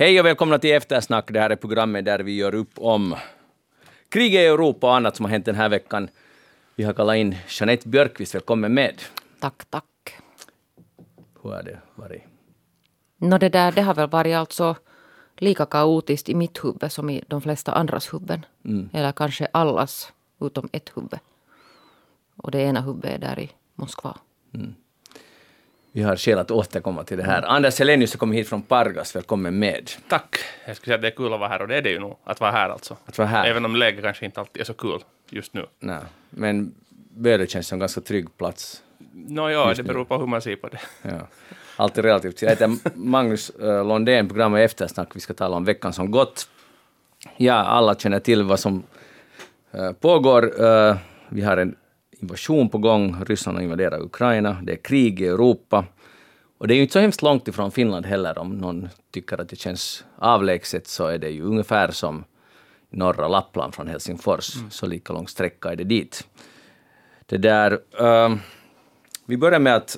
[0.00, 1.32] Hej och välkomna till Eftersnack.
[1.32, 3.16] Det här är programmet där vi gör upp om
[4.08, 6.08] kriget i Europa och annat som har hänt den här veckan.
[6.74, 8.34] Vi har kallat in Jeanette Björkqvist.
[8.34, 9.02] Välkommen med.
[9.40, 9.84] Tack, tack.
[11.42, 12.22] Hur har det varit?
[13.16, 14.76] Nå det där, det har väl varit alltså
[15.36, 18.46] lika kaotiskt i mitt huvud som i de flesta andras huvuden.
[18.92, 21.18] Eller kanske allas, utom ett huvud.
[22.36, 24.18] Och det ena huvudet är där i Moskva.
[25.98, 27.42] Vi har skäl att återkomma till det här.
[27.42, 29.16] Anders Helenius har kommit hit från Pargas.
[29.16, 29.90] Välkommen med.
[30.08, 30.36] Tack.
[30.66, 31.98] Jag skulle säga att det är kul att vara här och det är det ju
[31.98, 32.96] nog, att vara här alltså.
[33.04, 33.46] Att vara här.
[33.46, 35.66] Även om läget kanske inte alltid är så kul just nu.
[35.80, 36.74] Nej, men
[37.10, 38.82] Böle känns som en ganska trygg plats.
[39.12, 40.80] Nå ja, Just det beror på hur man ser på det.
[41.02, 41.28] Ja.
[41.76, 42.42] Allt är relativt.
[42.42, 45.16] Jag heter Magnus uh, Londén, programmet Eftersnack.
[45.16, 46.48] Vi ska tala om veckan som gått.
[47.36, 48.82] Ja, alla känner till vad som
[49.72, 50.64] eh, pågår.
[50.64, 50.96] Eh,
[51.28, 51.76] vi har en
[52.22, 53.24] invasion på gång.
[53.24, 54.56] Ryssland har invaderat Ukraina.
[54.62, 55.84] Det är krig i Europa.
[56.58, 58.38] Och det är ju inte så hemskt långt ifrån Finland heller.
[58.38, 62.24] Om någon tycker att det känns avlägset så är det ju ungefär som
[62.90, 64.54] norra Lappland från Helsingfors.
[64.70, 66.28] Så lika lång sträcka är det dit.
[67.26, 67.78] Det där...
[68.00, 68.36] eh,
[69.26, 69.96] vi börjar med att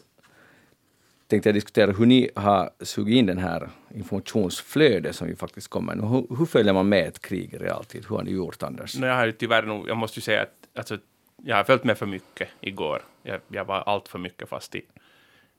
[1.26, 5.94] tänkte jag diskutera hur ni har sugit in den här informationsflödet som ju faktiskt kommer
[5.94, 6.02] nu.
[6.02, 8.06] Hur, hur följer man med ett krig i realtid?
[8.08, 8.98] Hur har ni gjort, Anders?
[8.98, 10.98] Nå, jag har ju tyvärr nog, jag måste ju säga att alltså,
[11.44, 13.02] jag har följt med för mycket igår.
[13.22, 14.82] Jag, jag var allt för mycket fast i,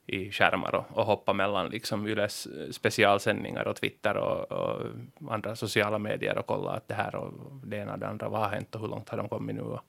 [0.06, 4.82] i skärmar och, och hoppa mellan liksom Yles specialsändningar och Twitter och, och
[5.30, 8.42] andra sociala medier och kolla att det här och det ena och det andra, vad
[8.42, 9.62] har hänt och hur långt har de kommit nu?
[9.62, 9.82] Och,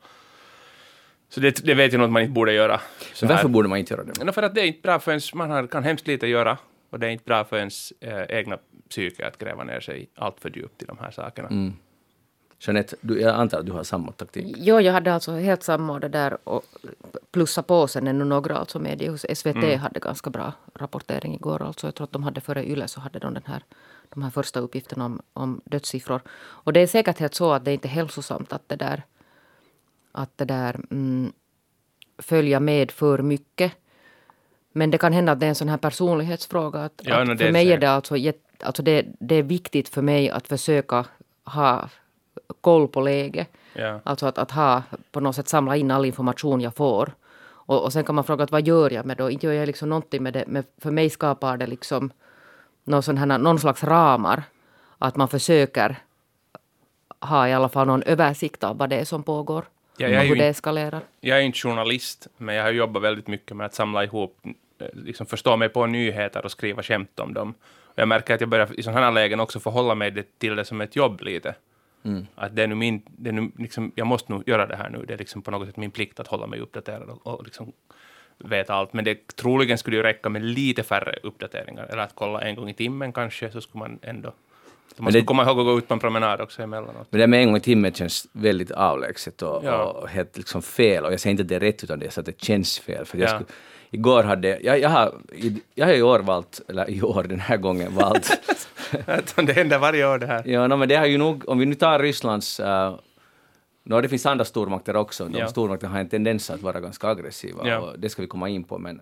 [1.28, 2.80] så det, det vet jag nog att man inte borde göra.
[3.14, 3.48] Så varför här.
[3.48, 4.24] borde man inte göra det?
[4.24, 6.58] No, för att det är inte bra för ens, man har, kan hemskt lite göra
[6.90, 10.40] och det är inte bra för ens eh, egna psyke att gräva ner sig allt
[10.40, 11.48] för djupt i de här sakerna.
[11.48, 11.72] Mm.
[12.66, 14.56] Jeanette, du, jag antar att du har samma taktik?
[14.58, 16.62] Jo, jag hade alltså helt samma det där och
[17.30, 21.62] plussa på sen ännu några alltså medier hos SVT hade ganska bra rapportering igår.
[21.62, 23.62] Alltså jag tror att de hade före Yle så hade de den här,
[24.08, 26.20] de här första uppgifterna om, om dödssiffror.
[26.64, 29.02] Och det är säkert helt så att det inte är hälsosamt att det där,
[30.12, 31.32] att det där mm,
[32.18, 33.72] följa med för mycket.
[34.72, 36.84] Men det kan hända att det är en sån här personlighetsfråga.
[36.84, 38.14] Att, Ja, att för är mig är det alltså,
[38.60, 41.04] alltså det, det är viktigt för mig att försöka
[41.44, 41.88] ha
[42.60, 43.48] koll på läget.
[43.74, 44.00] Ja.
[44.04, 44.82] Alltså att, att ha
[45.12, 47.12] på något sätt samla in all information jag får.
[47.44, 49.32] Och, och sen kan man fråga att vad gör jag med det?
[49.32, 50.44] Inte gör jag liksom någonting med det.
[50.46, 52.10] Men för mig skapar det liksom
[52.84, 54.42] någon, sån här, någon slags ramar.
[54.98, 55.96] Att man försöker
[57.20, 59.64] ha i alla fall någon översikt av vad det är som pågår.
[59.96, 61.00] Ja, jag är hur det inte- eskalerar.
[61.20, 64.38] Jag är inte journalist, men jag har jobbat väldigt mycket med att samla ihop,
[64.78, 67.54] eh, liksom förstå mig på nyheter och skriva skämt om dem.
[67.94, 70.64] Jag märker att jag börjar i sådana här lägen också förhålla mig det, till det
[70.64, 71.54] som ett jobb lite.
[72.34, 74.90] Att det är nu min, det är nu liksom, jag måste nog göra det här
[74.90, 75.04] nu.
[75.08, 77.72] Det är liksom på något sätt min plikt att hålla mig uppdaterad och, och liksom
[78.38, 78.92] veta allt.
[78.92, 81.84] Men det troligen skulle ju räcka med lite färre uppdateringar.
[81.90, 84.32] Eller att kolla en gång i timmen kanske, så skulle man ändå...
[84.96, 87.06] Så man det- skulle komma ihåg att gå ut på en promenad också emellanåt.
[87.10, 89.84] Men det med en gång i timmen känns väldigt avlägset och, Ja.
[89.84, 91.04] och helt liksom fel.
[91.04, 92.78] Och jag säger inte att det är rätt, utan det är så att det känns
[92.78, 93.04] fel.
[93.04, 93.34] För jag Ja.
[93.34, 93.44] skulle,
[93.92, 94.60] igår hade...
[94.62, 95.14] Jag, jag, har,
[95.74, 98.30] jag har i år valt, eller i år, den här gången valt
[99.36, 100.42] det händer varje år det här.
[100.46, 102.60] Ja, no, men det har ju nog, om vi nu tar Rysslands...
[102.60, 102.98] Uh,
[103.84, 105.24] no, det finns andra stormakter också.
[105.24, 105.48] De Ja.
[105.48, 107.78] stormakterna har en tendens att vara ganska aggressiva Ja.
[107.78, 108.78] och det ska vi komma in på.
[108.78, 109.00] Men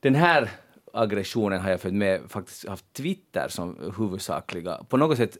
[0.00, 0.50] den här
[0.92, 4.80] aggressionen har jag följt med, faktiskt haft Twitter som huvudsakliga.
[4.88, 5.36] På något sätt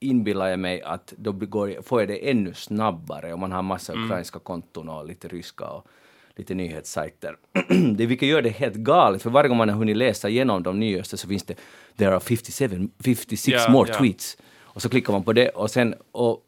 [0.00, 3.92] inbillar jag mig att då begår, får jag det ännu snabbare om man har massa
[3.92, 5.86] ukrainska konton och lite ryska och
[6.36, 7.36] lite nyhetssajter.
[7.96, 10.80] det vilket gör det helt galet, för varje gång man har hunnit läsa igenom de
[10.80, 11.54] nyaste så finns det
[11.96, 13.98] “There are 57, 56 Ja, more ja.
[13.98, 16.40] tweets” och så klickar man på det och sen och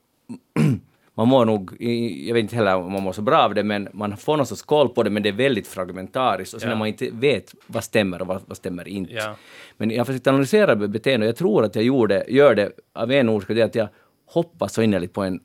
[1.14, 1.82] man mår nog,
[2.26, 4.46] jag vet inte heller om man mår så bra av det, men man får någon
[4.46, 6.74] sorts koll på det, men det är väldigt fragmentariskt och sen Ja.
[6.74, 9.12] när man inte vet vad stämmer och vad, vad stämmer inte.
[9.12, 9.36] Ja.
[9.76, 13.12] Men jag har försökt analysera beteende och jag tror att jag gjorde, gör det av
[13.12, 13.88] en orsak, det är att jag
[14.26, 15.40] hoppas så innerligt på en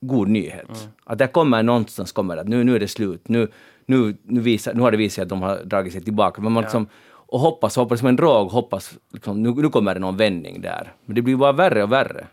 [0.00, 0.68] god nyhet.
[0.68, 0.92] Mm.
[1.04, 3.48] Att det kommer någonstans kommer att nu, nu är det slut, nu,
[3.86, 6.40] nu, nu, visar, nu har det visat sig att de har dragit sig tillbaka.
[6.42, 6.66] Men man Ja.
[6.66, 10.60] liksom, och hoppas, hoppas som en drog, hoppas liksom, nu, nu kommer det någon vändning
[10.60, 10.92] där.
[11.04, 12.26] Men det blir bara värre och värre.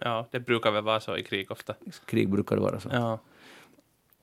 [0.00, 1.74] Ja, det brukar väl vara så i krig ofta.
[2.06, 2.88] Krig brukar det vara så.
[2.92, 3.18] Ja.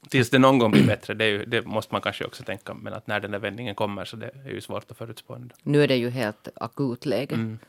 [0.10, 2.74] Tills det någon gång blir bättre, det, är ju, det måste man kanske också tänka.
[2.74, 5.34] Men att när den där vändningen kommer så det är ju svårt att förutspå.
[5.36, 5.56] ändå.
[5.64, 7.36] Nu är det ju helt akut läge.
[7.36, 7.60] Mm.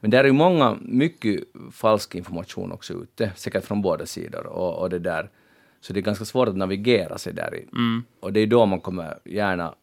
[0.00, 1.40] Men där är ju många, mycket
[1.72, 4.46] falsk information också ute, säkert från båda sidor.
[4.46, 5.30] Och, och det där.
[5.80, 7.68] Så det är ganska svårt att navigera sig där i.
[7.72, 8.04] Mm.
[8.20, 9.74] Och det är då man kommer gärna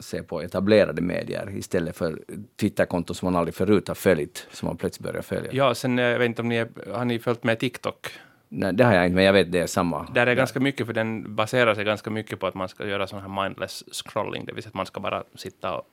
[0.00, 2.22] se på etablerade medier istället för
[2.60, 5.50] Twitterkonton som man aldrig förut har följt, som man plötsligt börjar följa.
[5.52, 8.10] Ja, sen eh, jag vet inte om ni är, har ni följt med TikTok?
[8.48, 10.08] Nej, det har jag inte, men jag vet det är samma.
[10.14, 13.06] Där är ganska mycket, för den baserar sig ganska mycket på att man ska göra
[13.06, 15.86] sån här mindless scrolling, det vill säga att man ska bara sitta och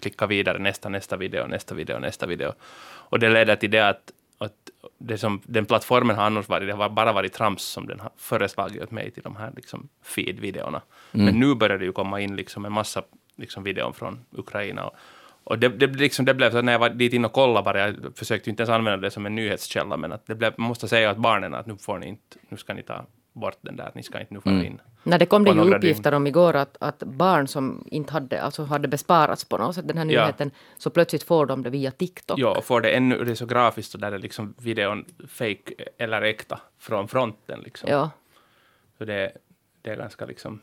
[0.00, 2.52] klicka vidare, nästa, nästa video, nästa video, nästa video.
[3.10, 6.74] Och det leder till det att, att det som den plattformen har annars varit, det
[6.74, 10.82] har bara varit trams som den har föreslagit åt mig till de här liksom, feed-videorna.
[11.12, 11.26] Mm.
[11.26, 13.02] Men nu börjar det ju komma in liksom en massa
[13.36, 14.84] liksom, videor från Ukraina.
[14.86, 14.94] Och,
[15.44, 17.64] och det, det, liksom, det blev så att när jag var dit in och kollade
[17.64, 20.68] bara, jag försökte inte ens använda det som en nyhetskälla, men att det blev, man
[20.68, 23.76] måste säga åt barnen att nu får ni inte, nu ska ni ta bort den
[23.76, 24.66] där, ni ska inte nu fara mm.
[24.66, 24.80] in.
[25.02, 26.16] När det kom det ju uppgifter dygn.
[26.16, 29.98] om igår att, att barn som inte hade, alltså hade besparats på något sätt, den
[29.98, 30.60] här nyheten, ja.
[30.78, 32.38] så plötsligt får de det via TikTok.
[32.38, 35.74] Ja, och får det ännu, det är så grafiskt så där är liksom videon fake
[35.98, 37.90] eller äkta från fronten liksom.
[37.90, 38.10] Ja.
[38.98, 39.32] Så det,
[39.82, 40.60] det är ganska liksom,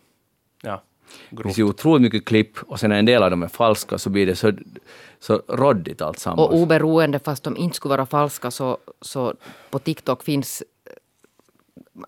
[0.62, 0.84] ja.
[1.30, 3.98] Det finns ju otroligt mycket klipp och sen när en del av dem är falska
[3.98, 4.52] så blir det så,
[5.20, 6.50] så råddigt alltsammans.
[6.50, 9.34] Och oberoende, fast de inte skulle vara falska, så, så
[9.70, 10.64] på TikTok finns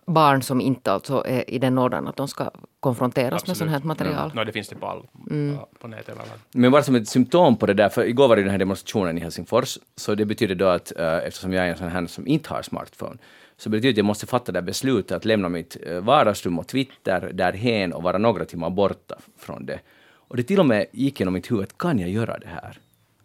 [0.05, 3.47] barn som inte alltså är i den åldern att de ska konfronteras Absolut.
[3.47, 4.31] med sånt här material.
[4.35, 4.41] Ja.
[4.41, 5.57] No, det finns det på, all, mm.
[5.79, 6.17] på nätet.
[6.51, 9.17] Men bara som ett symptom på det där, för igår var det den här demonstrationen
[9.17, 12.27] i Helsingfors, så det betyder då att uh, eftersom jag är en sån här som
[12.27, 13.17] inte har smartphone,
[13.57, 16.67] så betyder det att jag måste fatta det beslutet att lämna mitt uh, vardagsrum och
[16.67, 19.79] Twitter därhen och vara några timmar borta från det.
[20.27, 22.79] Och det till och med gick genom mitt huvud, kan jag göra det här?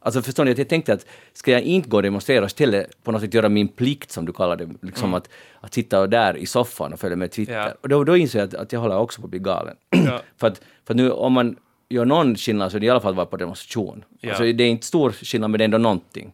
[0.08, 3.12] Alltså förstår ni, jag tänkte att ska jag inte gå och demonstrera och istället på
[3.12, 5.14] något sätt göra min plikt, som du kallar det, liksom mm.
[5.14, 5.28] att,
[5.60, 7.54] att sitta där i soffan och följa med Twitter.
[7.54, 7.74] Ja.
[7.80, 9.76] Och då, då inser jag att, att jag håller också på att bli galen.
[9.90, 10.20] Ja.
[10.36, 11.56] för, att, för att nu om man
[11.88, 14.04] gör någon skillnad så är det i alla fall att vara på demonstration.
[14.20, 14.28] Ja.
[14.28, 16.32] Alltså det är inte stor skillnad men det är ändå någonting.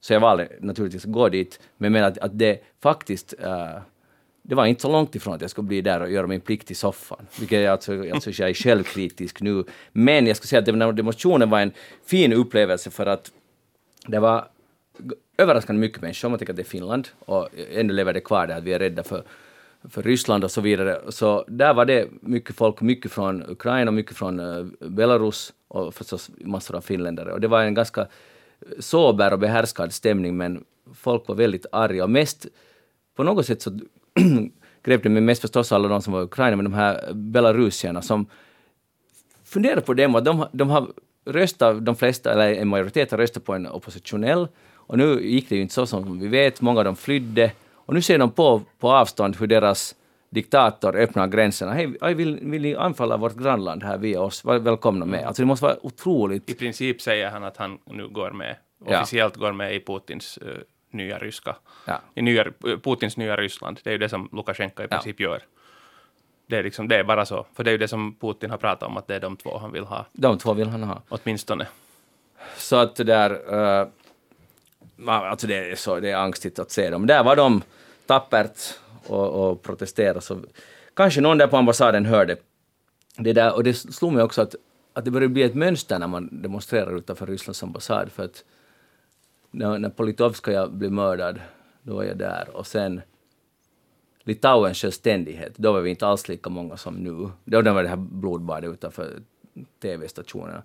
[0.00, 3.82] Så jag valde naturligtvis att gå dit, men menar att, att det faktiskt uh,
[4.42, 6.70] det var inte så långt ifrån att jag skulle bli där och göra min plikt
[6.70, 7.26] i soffan.
[7.38, 9.64] Vilket jag alltså, alltså jag är självkritisk nu.
[9.92, 11.72] Men jag skulle säga att den här demonstrationen var en
[12.06, 13.32] fin upplevelse för att
[14.06, 14.48] det var
[15.38, 16.28] överraskande mycket människor.
[16.28, 18.72] Om Man tänker att det är Finland och ännu lever det kvar där att vi
[18.72, 19.22] är rädda för,
[19.90, 21.00] för Ryssland och så vidare.
[21.08, 26.30] Så där var det mycket folk, mycket från Ukraina, mycket från eh, Belarus och förstås
[26.38, 27.32] massor av finländare.
[27.32, 28.06] Och det var en ganska
[28.78, 30.64] sober och behärskad stämning men
[30.94, 32.46] folk var väldigt arga och mest
[33.16, 33.78] på något sätt så
[34.82, 38.02] grep det mig mest förstås alla de som var i Ukraina, men de här belarusierna
[38.02, 38.26] som
[39.44, 40.86] funderar på dem, att de, de har
[41.24, 45.56] röstat, de flesta, eller en majoritet har röstat på en oppositionell, och nu gick det
[45.56, 48.62] ju inte så som vi vet, många av dem flydde, och nu ser de på,
[48.78, 49.94] på avstånd hur deras
[50.30, 51.72] diktator öppnar gränserna.
[51.72, 54.44] Hej, vill, vill ni anfalla vårt grannland här via oss?
[54.44, 55.24] Välkomna med.
[55.24, 56.50] Alltså det måste vara otroligt...
[56.50, 59.40] I princip säger han att han nu går med, officiellt ja.
[59.40, 60.48] går med i Putins uh,
[60.90, 62.00] nya ryska, ja.
[62.14, 62.44] i nya,
[62.82, 63.80] Putins nya Ryssland.
[63.82, 65.28] Det är ju det som Lukasjenko i princip ja.
[65.28, 65.42] gör.
[66.46, 68.58] Det är, liksom, det är bara så, för det är ju det som Putin har
[68.58, 70.06] pratat om, att det är de två han vill ha.
[70.12, 71.02] De två vill han ha.
[71.08, 71.66] Åtminstone.
[72.56, 73.88] Så att det där, uh,
[75.06, 77.06] alltså det är, så, det är angstigt att se dem.
[77.06, 77.62] Där var de
[78.06, 78.58] tappert
[79.06, 80.40] och, och protesterade, så
[80.94, 82.36] kanske någon där på ambassaden hörde
[83.16, 84.54] det där, och det slog mig också att,
[84.92, 88.44] att det börjar bli ett mönster när man demonstrerar utanför Rysslands ambassad, för att
[89.50, 91.40] när, när Politovskaja blev mördad,
[91.82, 92.56] då var jag där.
[92.56, 93.00] Och sen
[94.22, 97.30] Litauens självständighet, då var vi inte alls lika många som nu.
[97.44, 99.22] Då var det här blodbadet utanför
[99.82, 100.62] TV-stationerna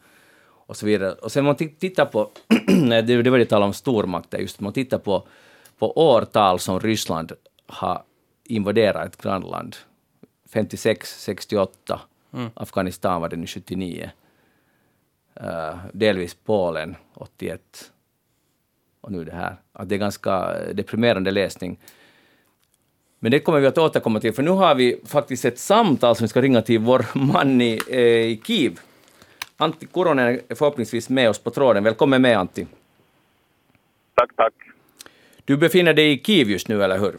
[0.67, 1.11] och så vidare.
[1.11, 2.29] Och sen man tittar på,
[2.67, 5.27] det, det var det tal om stormakter, just man tittar på,
[5.77, 7.31] på årtal som Ryssland
[7.67, 8.03] har
[8.43, 9.75] invaderat ett grannland.
[10.49, 12.01] 56, 68,
[12.33, 12.49] mm.
[12.53, 14.09] Afghanistan var det nu 79,
[15.41, 17.91] uh, eh, delvis Polen 81,
[19.05, 19.55] och nu det här.
[19.73, 21.79] Att det är ganska deprimerande läsning.
[23.19, 26.23] Men det kommer vi att återkomma till, för nu har vi faktiskt ett samtal som
[26.23, 28.79] vi ska ringa till vår man i, eh, i Kiev.
[29.57, 31.83] Antti Kuronen är förhoppningsvis med oss på tråden.
[31.83, 32.67] Välkommen med, Antti.
[34.15, 34.53] Tack, tack.
[35.45, 37.13] Du befinner dig i Kiev just nu, eller hur?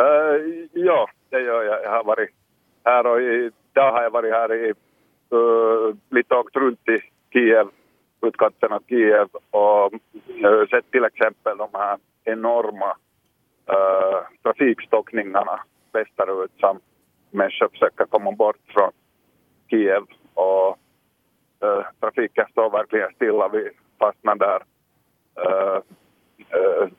[0.00, 1.82] Uh, ja, det gör jag.
[1.84, 2.30] Jag har varit
[2.84, 4.72] här och idag har jag varit här i,
[5.34, 6.98] uh, lite åkt runt i
[7.32, 7.68] Kiev
[8.22, 9.92] utkanten av Kiev och
[10.70, 12.96] sett till exempel de här enorma
[13.70, 15.60] uh, trafikstockningarna
[15.92, 16.80] västerut som
[17.30, 18.90] människor försöker komma bort från
[19.70, 20.02] Kiev
[20.34, 20.78] och
[21.64, 23.48] uh, trafiken står verkligen stilla.
[23.48, 24.62] Vi fastnade där
[25.46, 25.80] uh,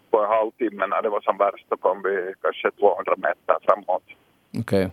[0.09, 1.65] på en halvtimme när det var som värst.
[1.69, 4.03] Då kom vi kanske 200 meter framåt.
[4.59, 4.59] Okej.
[4.59, 4.89] Okay.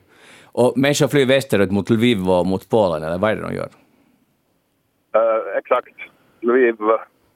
[0.52, 3.70] Och människor flyr västerut mot Lviv och mot Polen, eller vad är det de gör?
[5.16, 5.94] Uh, exakt.
[6.48, 6.76] Lviv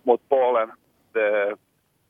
[0.02, 0.71] mot Polen.
[1.12, 1.57] Det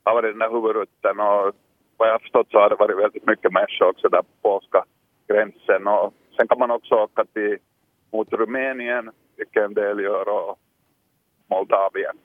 [0.05, 1.53] har varit den här huvudrutten och
[1.97, 4.85] vad jag har förstått så har det varit väldigt mycket människor också där på polska
[5.29, 5.87] gränsen.
[5.87, 7.59] Och sen kan man också åka till,
[8.13, 10.59] mot Rumänien, vilket en del gör, och
[11.51, 12.17] Moldavien.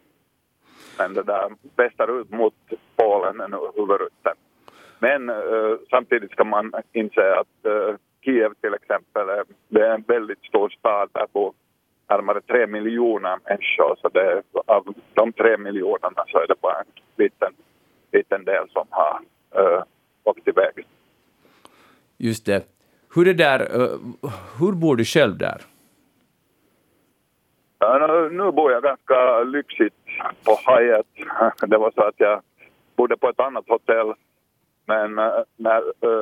[0.98, 2.56] Men det där västerut mot
[2.96, 4.36] Polen är nu huvudrutten.
[5.00, 9.28] Men uh, samtidigt ska man inse att uh, Kiev till exempel,
[9.68, 11.10] det är en väldigt stor stad.
[11.14, 11.54] Där bor
[12.10, 13.96] närmare tre miljoner människor.
[14.02, 17.54] Så det, av de tre miljonerna så är det bara en liten,
[18.12, 19.20] liten del som har
[19.62, 19.84] uh,
[20.24, 20.88] åkt iväg.
[22.18, 22.64] Just det.
[23.16, 24.00] Hur, är det där, uh,
[24.60, 25.62] hur bor du själv där?
[27.80, 29.96] Ja, nu bor jag ganska lyxigt
[30.44, 31.08] på Hyatt.
[31.70, 32.42] Det var så att jag
[32.96, 34.14] bodde på ett annat hotell
[34.86, 35.16] men
[35.56, 35.82] när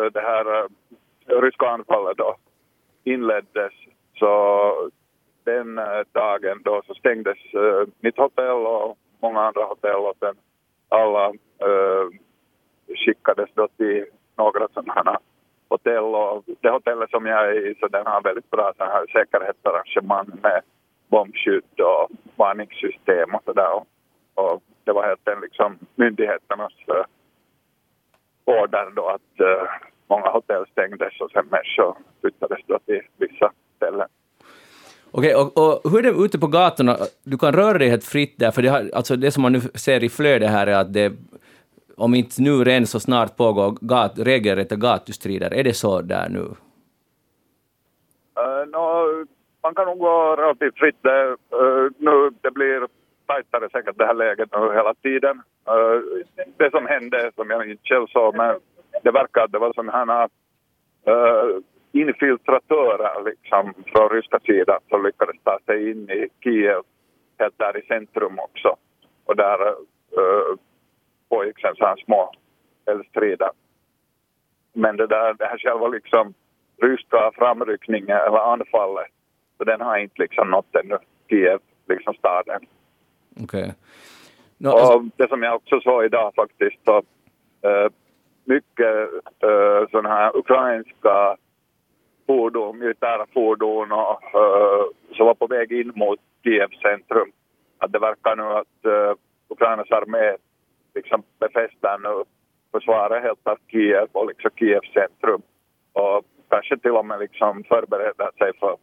[0.10, 0.68] det här
[1.42, 2.36] ryska anfallet då
[3.04, 3.74] inleddes
[4.20, 4.89] så
[5.46, 10.36] den eh, dagen då så stängdes eh, mitt hotell och många andra hotell och sen
[10.90, 11.25] alla
[11.68, 12.08] eh,
[13.06, 14.06] skickades då till
[14.38, 15.20] några sådana
[15.70, 19.06] hotell och det hotellet som jag är i så den har väldigt bra så här
[19.08, 20.62] säkerhetsarrangemang med
[21.08, 23.74] bombskydd och varningssystem och sådär.
[23.74, 23.88] Och,
[24.34, 27.06] och det var helt en liksom myndigheternas uh,
[28.46, 29.70] order då att uh,
[30.08, 34.08] många hotell stängdes och sen människor flyttades då till vissa ställen.
[35.18, 36.98] Okej, och, och, hur är det ute på gatorna?
[37.24, 39.60] Du kan röra dig helt fritt där, för det, har, alltså det som man nu
[39.60, 41.14] ser i flödet här är att det,
[41.98, 45.54] om inte nu redan så snart pågår gat, regelrätta gatustrider.
[45.54, 46.46] Är det så där nu?
[48.40, 49.26] Eh, uh, no,
[49.64, 50.98] man kan nog gå relativt fritt.
[51.02, 51.28] Det,
[51.62, 52.88] uh, nu, det blir
[53.28, 55.42] tajtare säkert det här läget nu hela tiden.
[55.70, 56.02] Uh,
[56.58, 58.56] det som hände, som jag inte själv såg, men
[59.04, 60.30] det verkar att det var sådana här
[61.08, 61.58] uh, eh,
[62.02, 66.82] infiltratörer liksom, från ryska sidan som lyckades ta sig in i Kiev,
[67.40, 68.75] helt där i centrum också.
[69.25, 69.68] Och där
[70.18, 70.56] uh,
[71.30, 72.32] pågick sen så här små
[72.86, 73.50] eldstrider.
[74.74, 76.34] Men det, där, det här själva liksom
[76.82, 79.08] ryska framryckningen eller anfallet,
[79.58, 80.98] så den har inte liksom nått ännu
[81.30, 82.62] Kiev, liksom staden.
[83.44, 83.72] Okay.
[84.58, 85.00] No, alltså...
[85.16, 87.90] det som jag också såg idag faktiskt, så, uh,
[88.44, 89.10] mycket
[89.44, 91.38] uh, sådana här ukrainska
[92.27, 97.32] fordon, militära fordon och, eh, uh, som var på väg in mot Kiev centrum.
[97.77, 99.15] Att det verkar nu att uh,
[99.50, 100.38] Ukrainas armé
[100.96, 102.24] liksom befäster nu
[102.72, 105.41] försvaret helt av Kiev och liksom Kievs centrum
[105.94, 108.77] och kanske till och med liksom förbereder sig för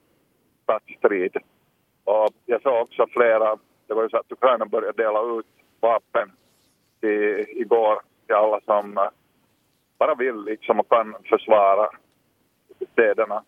[0.62, 1.36] stadsstrid.
[2.04, 3.56] Och jag såg också flera,
[3.86, 5.46] det var ju så att Ukraina började dela ut
[5.80, 6.32] vapen
[7.00, 9.08] till, igår till alla som eh,
[9.98, 11.88] bara vill liksom och kan försvara
[12.92, 13.42] städerna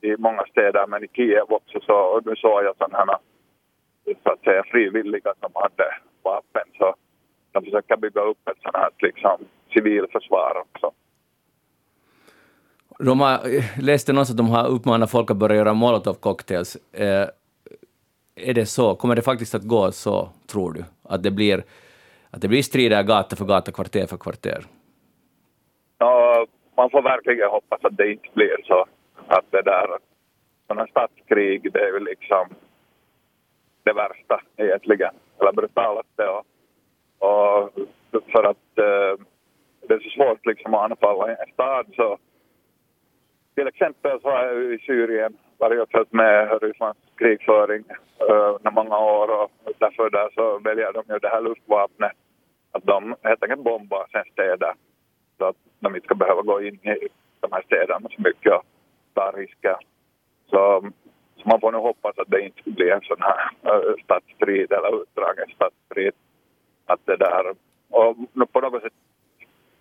[0.00, 3.18] i många städer, men i Kiev också så, och nu såg jag sådana
[4.22, 6.94] så att säga frivilliga som hade vapen så
[7.52, 9.38] de försöker bygga upp ett sådant här liksom
[9.72, 10.90] civilförsvar också.
[12.98, 13.38] De har,
[13.82, 16.76] läste någonstans att de har uppmanat folk att börja göra molotovcocktails.
[16.92, 17.28] Eh,
[18.34, 18.94] är det så?
[18.94, 20.84] Kommer det faktiskt att gå så, tror du?
[21.02, 21.64] Att det blir,
[22.30, 24.64] att det blir strider gata för gata, kvarter för kvarter?
[25.98, 26.46] Ja,
[26.80, 28.86] man får verkligen hoppas att det inte blir så.
[29.26, 29.98] Att det där,
[30.66, 32.48] sådana statskrig, det är ju liksom
[33.82, 36.28] det värsta egentligen, eller brutalaste.
[36.28, 36.44] Och,
[37.18, 37.70] och
[38.32, 39.14] för att eh,
[39.88, 42.18] det är så svårt liksom att anfalla en stad så
[43.54, 47.84] till exempel så har jag i Syrien varit och följt med Rysslands krigföring
[48.28, 52.12] eh, under många år och därför där så väljer de ju det här luftvapnet
[52.72, 54.74] att de helt enkelt bombar sen städer
[55.44, 57.08] att de inte ska behöva gå in i
[57.40, 58.64] de här städerna så mycket och
[59.14, 59.76] ta risker.
[60.50, 60.90] Så,
[61.36, 65.02] så man får nu hoppas att det inte blir en sån här eh, stadsstrid eller
[65.02, 66.12] utdragen stadsstrid.
[66.86, 67.54] Att det där,
[67.90, 68.16] och
[68.52, 68.92] på något sätt,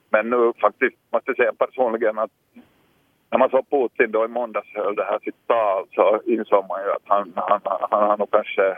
[0.09, 2.31] men nu faktiskt måste jag säga personligen att
[3.31, 6.83] när man såg Putin då i måndags höll det här sitt tal så insåg man
[6.83, 8.77] ju att han, han, han har nog kanske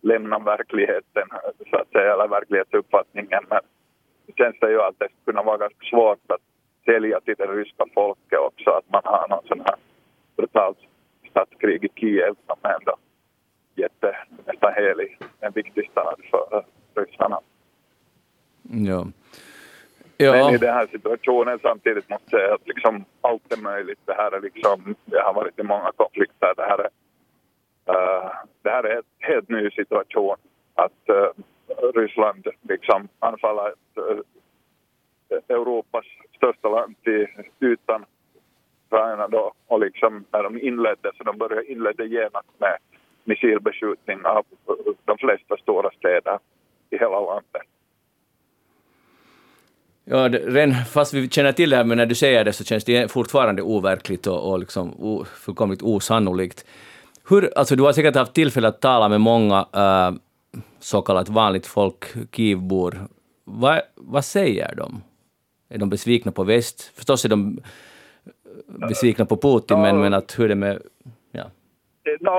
[0.00, 1.28] lämnat verkligheten,
[1.70, 3.44] så att säga, eller verklighetsuppfattningen.
[3.48, 3.60] Men
[4.36, 6.40] känns det ju att det skulle kunna vara ganska svårt att
[6.84, 9.76] sälja till det ryska folket också att man har någon sån här
[10.36, 10.78] brutalt
[11.30, 12.96] statskrig i Kiev som är ändå
[13.74, 14.16] jätte,
[14.46, 16.64] nästan helig, en viktig stad för
[16.94, 17.40] ryssarna.
[18.62, 19.06] Ja.
[20.16, 20.32] Ja.
[20.32, 23.98] Men i den här situationen samtidigt måste jag säga att liksom allt är möjligt.
[24.04, 26.54] Det här är liksom, det har varit i många konflikter.
[26.56, 26.90] Det här är,
[27.94, 28.30] uh,
[28.62, 30.36] det här är en helt ny situation.
[30.74, 31.44] Att uh,
[31.94, 34.18] Ryssland liksom anfaller eh,
[35.48, 36.04] Europas
[36.36, 37.26] största land till
[37.60, 38.04] ytan
[38.90, 42.76] Ukraina då och liksom när de inledde så de började inledde genast med
[43.24, 46.38] missilbeskjutning av eh, de flesta stora städer
[46.90, 47.62] i hela landet.
[50.04, 52.64] Ja, det, redan fast vi känner till det här, men när du säger det så
[52.64, 56.66] känns det fortfarande overkligt och, och liksom o, fullkomligt osannolikt.
[57.28, 60.10] Hur, alltså du har säkert haft tillfälle att tala med många äh,
[60.78, 62.94] så kallat vanligt folk, Kivbor.
[63.44, 65.02] Va, vad säger de?
[65.68, 66.92] Är de besvikna på väst?
[66.96, 67.58] Förstås är de
[68.88, 70.82] besvikna på Putin, men, men att hur är det med...
[71.32, 71.44] Ja.
[72.20, 72.32] no,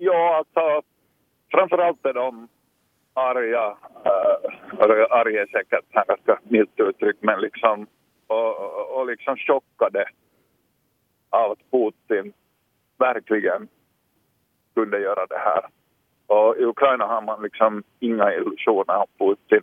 [0.00, 0.82] ja, alltså
[1.50, 2.48] framförallt är de
[3.14, 7.86] arga, äh, arga är säkert ett ganska milt uttryck, men liksom
[8.26, 10.08] och, och liksom chockade
[11.30, 12.32] av att Putin
[12.98, 13.68] verkligen
[14.74, 15.66] kunde göra det här.
[16.32, 19.62] Och i Ukraina har man liksom inga illusioner om Putin.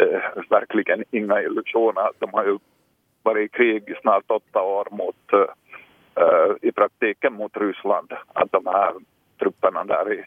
[0.00, 2.10] Eh, verkligen inga illusioner.
[2.18, 2.58] De har ju
[3.22, 5.32] varit i krig i snart åtta år mot,
[6.20, 8.12] eh, i praktiken mot Ryssland.
[8.32, 8.92] Att de här
[9.38, 10.24] trupperna där i,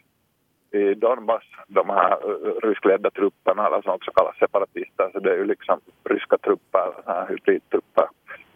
[0.78, 5.36] i Donbass, de här eh, ryskledda trupperna, eller som också kallas separatister, så det är
[5.36, 6.92] ju liksom ryska trupper,
[7.28, 8.08] hybridtrupper.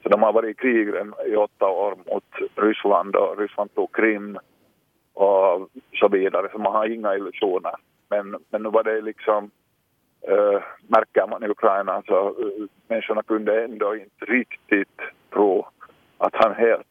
[0.03, 0.89] Så de har varit i krig
[1.27, 4.39] i åtta år mot Ryssland och Ryssland tog Krim
[5.15, 7.75] och så vidare, så man har inga illusioner.
[8.09, 9.51] Men, men nu var det liksom,
[10.29, 15.01] äh, märker man i Ukraina, så äh, människorna kunde ändå inte riktigt
[15.33, 15.67] tro
[16.19, 16.87] att han helt,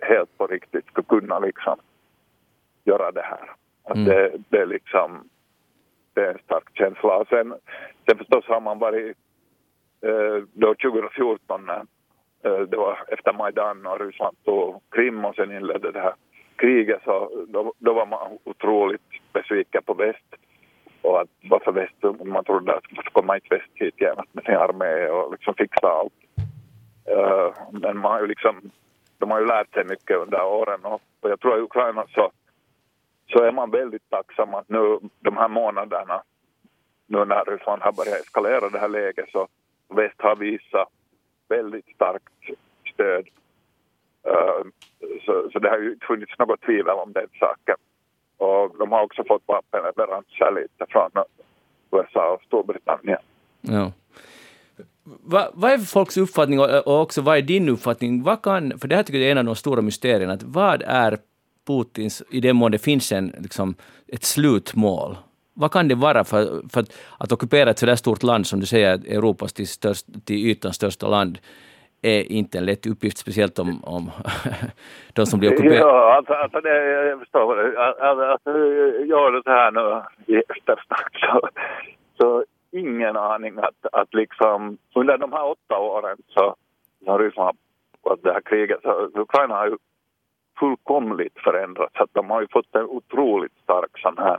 [0.00, 1.76] helt på riktigt skulle kunna liksom
[2.84, 3.50] göra det här.
[3.84, 4.08] Att mm.
[4.08, 5.28] det, det är liksom,
[6.14, 7.16] det är en stark känsla.
[7.16, 7.54] Och sen,
[8.08, 9.16] sen förstås har man varit,
[10.00, 11.86] äh, då 2014 när
[12.42, 16.14] det var efter Majdan och Ryssland tog Krim och sen inledde det här
[16.56, 20.34] kriget så då, då var man otroligt besviken på väst.
[21.02, 21.94] Och att varför väst,
[22.24, 25.88] man trodde att varför kommer inte väst hit genast med sin armé och liksom fixa
[25.88, 26.12] allt.
[27.10, 28.70] Uh, men man har ju liksom,
[29.18, 32.06] de har ju lärt sig mycket under åren och, och jag tror att i Ukraina
[32.14, 32.30] så,
[33.32, 36.22] så är man väldigt tacksam att nu de här månaderna,
[37.06, 39.48] nu när Ryssland har börjat eskalera det här läget så
[39.88, 40.88] väst har visat
[41.48, 42.58] väldigt starkt
[42.94, 43.28] stöd
[44.28, 44.64] Uh,
[45.26, 47.76] så, så det har ju inte funnits något tvivel om den saken.
[48.36, 51.10] Och de har också fått vapenleveranser lite från
[51.92, 53.18] USA och Storbritannien.
[53.60, 53.92] Ja.
[55.04, 58.22] Vad, vad är folks uppfattning och också vad är din uppfattning?
[58.22, 60.82] Vad kan, för det här tycker jag är en av de stora mysterierna, att vad
[60.86, 61.18] är
[61.66, 63.74] Putins, i den mån det finns en, liksom,
[64.06, 65.16] ett slutmål?
[65.54, 68.66] Vad kan det vara för, för att, att ockupera ett sådär stort land som du
[68.66, 71.38] säger, Europas till, störst, till ytan största land?
[72.04, 74.10] Är inte en lätt uppgift, speciellt om, om
[75.12, 75.78] de som blir ockuperade.
[75.78, 77.46] Ja, alltså, alltså det, jag förstår.
[77.46, 77.78] Vad du...
[77.78, 78.50] Alltså, alltså,
[79.04, 80.02] gör det så här nu.
[80.34, 81.48] I eftersnack så,
[82.18, 86.54] så ingen aning att, att liksom under de här åtta åren så
[87.06, 87.58] har Ryssland
[88.02, 89.76] och det här kriget, så Ukraina har ju
[90.58, 91.96] fullkomligt förändrats.
[91.96, 94.38] Att de har ju fått en otroligt stark sån här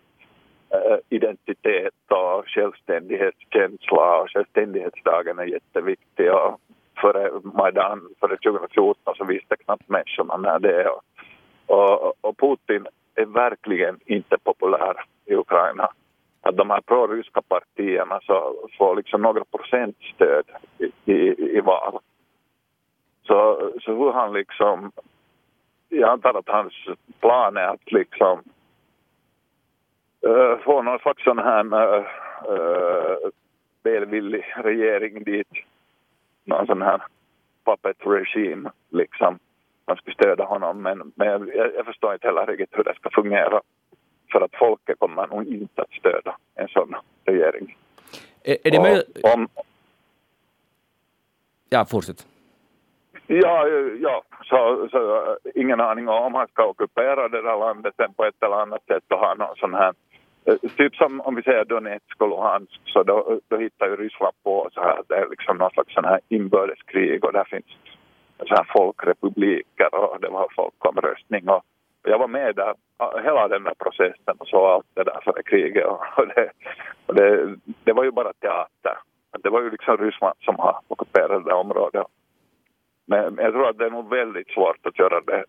[0.69, 4.21] eh, identitet och självständighetskänsla.
[4.21, 6.33] Och självständighetsdagen är jätteviktig.
[6.33, 6.59] Och
[7.01, 10.91] före Majdan, före 2014 så visste knappt människorna när det är.
[11.65, 15.89] Och, och Putin är verkligen inte populär i Ukraina.
[16.41, 20.45] Att de här proryska partierna så får liksom några procent stöd
[20.77, 21.99] i, i, i val.
[23.27, 24.91] Så, så hur han liksom...
[25.89, 26.73] Jag antar att hans
[27.19, 28.43] plan är att liksom
[30.27, 31.97] uh, få någon slags sån här
[32.49, 33.17] uh,
[33.83, 35.47] välvillig regering dit
[36.45, 37.01] någon sån här
[37.65, 39.39] puppet regime liksom.
[39.87, 43.09] Man skulle stödja honom men, men jag, jag förstår inte heller riktigt hur det ska
[43.09, 43.61] fungera.
[44.31, 47.77] För att folket kommer nog inte att stödja en sån regering.
[48.43, 49.19] Är, är det möjligt...
[49.23, 49.47] Om...
[51.69, 52.27] Ja, fortsätt.
[53.27, 53.67] Ja,
[53.99, 58.43] ja så, så ingen aning om han ska ockupera det där landet sen på ett
[58.43, 59.93] eller annat sätt och ha någon sån här
[60.45, 64.35] Eh, typ som om vi säger Donetsk och Luhansk så då, då hittar ju Ryssland
[64.43, 67.65] på så här, det är liksom någon slags sån här inbördeskrig och där finns
[68.37, 71.63] så här folkrepubliker och det var folkomröstning och,
[72.07, 72.73] jag var med där
[73.23, 75.85] hela den där processen och så allt det där före kriget
[76.17, 76.51] och, det,
[77.05, 78.97] och det, det var ju bara teater.
[79.43, 82.07] Det var ju liksom Ryssland som har ockuperat det området.
[83.05, 85.43] Men jag tror att det är nog väldigt svårt att göra det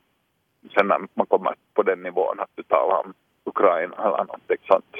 [0.75, 3.15] sen när man kommer på den nivån att du talar om
[3.47, 4.97] Ukraina eller någonting sånt.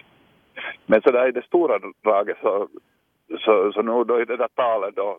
[0.87, 2.69] Men så där i det stora draget så,
[3.39, 5.19] så, så nu då i det där talet då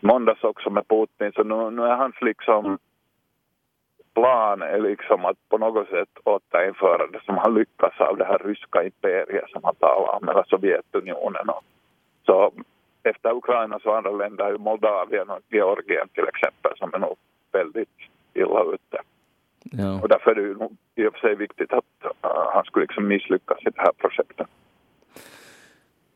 [0.00, 2.78] måndags också med Putin så nu, nu är hans liksom
[4.14, 8.38] plan är liksom att på något sätt återinföra det som har lyckats av det här
[8.38, 11.48] ryska imperiet som han talar om, eller Sovjetunionen.
[11.48, 11.64] Och,
[12.26, 12.52] så
[13.02, 17.16] efter Ukraina så andra länder, Moldavien och Georgien till exempel, som är nog
[17.52, 17.98] väldigt
[18.34, 19.02] illa ute.
[19.64, 20.00] Ja.
[20.00, 20.54] Och därför är det ju
[21.04, 24.46] i och för sig viktigt att uh, han skulle liksom misslyckas i det här projektet.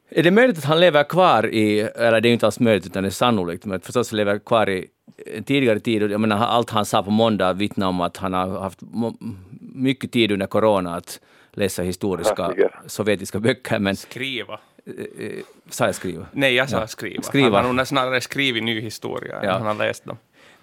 [0.09, 3.02] Är det möjligt att han lever kvar i, eller det är inte alls möjligt utan
[3.02, 4.87] det är sannolikt, men förstås lever kvar i
[5.26, 8.61] en tidigare tid, jag menar allt han sa på måndag vittnar om att han har
[8.61, 8.78] haft
[9.74, 11.20] mycket tid under corona att
[11.52, 12.52] läsa historiska
[12.87, 13.78] sovjetiska böcker.
[13.78, 14.61] Men, skriva.
[14.87, 15.30] Eh,
[15.70, 16.26] sa jag skriva?
[16.33, 17.22] Nej, jag sa skriva.
[17.22, 17.57] skriva.
[17.57, 19.50] Han har nog snarare skrivit ny historia ja.
[19.50, 20.16] än han har läst dem.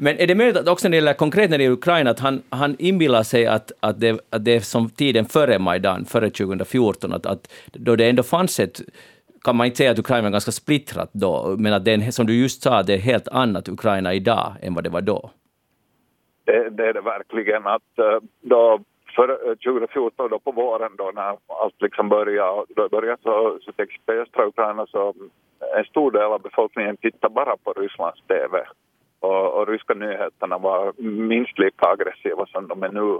[0.03, 2.19] Men är det möjligt att också när det gäller konkret när det gäller Ukraina, att
[2.19, 6.29] han, han inbillar sig att, att, det, att det är som tiden före Majdan, före
[6.29, 8.81] 2014, att, att då det ändå fanns ett
[9.43, 12.25] kan man inte säga att Ukraina var ganska splittrat då, men att det är, som
[12.25, 15.29] du just sa, det är helt annat Ukraina idag än vad det var då?
[16.45, 17.67] Det, det är det verkligen.
[17.67, 18.79] att eh, då
[19.15, 23.71] för eh, 2014 då på våren då när allt liksom började, då började så, så
[24.13, 25.13] i östra Ukraina så
[25.77, 28.65] en stor del av befolkningen tittade bara på Rysslands TV
[29.21, 33.19] och, och ryska nyheterna var minst lika aggressiva som de är nu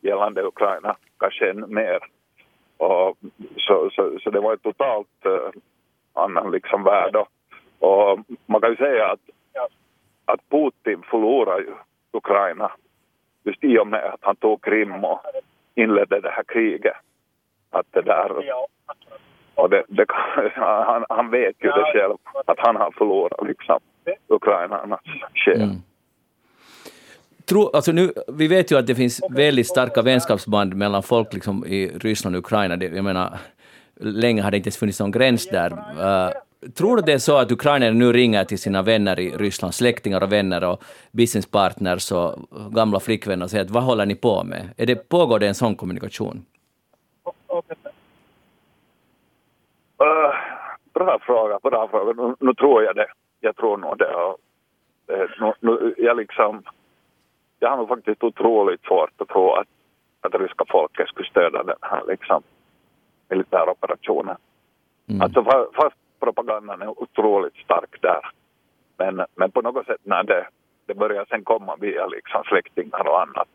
[0.00, 1.98] gällande Ukraina, kanske ännu mer.
[2.76, 3.18] Och
[3.56, 5.50] så, så, så det var ett totalt uh,
[6.12, 7.16] annan liksom värld.
[7.78, 9.20] Och man kan ju säga att,
[10.24, 11.74] att Putin förlorar ju
[12.12, 12.72] Ukraina
[13.44, 15.20] just i och med att han tog Krim och
[15.74, 16.96] inledde det här kriget.
[17.70, 18.52] Att det där,
[19.54, 20.06] och det, det,
[20.54, 23.80] han, han vet ju det själv, att han har förlorat liksom
[24.28, 25.00] ukrainarnas
[25.34, 25.62] själ.
[25.62, 25.82] Mm.
[27.48, 31.66] Tro, alltså nu, vi vet ju att det finns väldigt starka vänskapsband mellan folk liksom
[31.66, 32.76] i Ryssland och Ukraina.
[32.76, 33.38] Det, jag menar,
[34.00, 35.72] länge har det inte ens funnits någon gräns där.
[35.72, 36.32] Uh,
[36.76, 40.22] tror du det är så att ukrainare nu ringer till sina vänner i Ryssland, släktingar
[40.22, 42.38] och vänner och businesspartners och
[42.74, 44.68] gamla flickvänner och säger att vad håller ni på med?
[44.76, 46.44] Är det, pågår det en sån kommunikation?
[50.02, 50.34] Uh,
[50.94, 52.22] bra fråga, bra fråga.
[52.22, 53.06] Nu, nu, tror jag det.
[53.40, 54.14] Jag tror nog det.
[55.14, 56.62] Uh, nu, nu, jag, liksom,
[57.58, 59.68] jag har nog faktiskt otroligt svårt att tro att,
[60.20, 62.42] att ryska folket skulle stödja den här liksom,
[63.28, 64.36] militäroperationen.
[65.08, 65.22] Mm.
[65.22, 68.30] Alltså fast propagandan är otroligt stark där.
[68.96, 70.46] Men, men på något sätt när det,
[70.86, 73.48] det börjar sen komma via liksom släktingar och annat,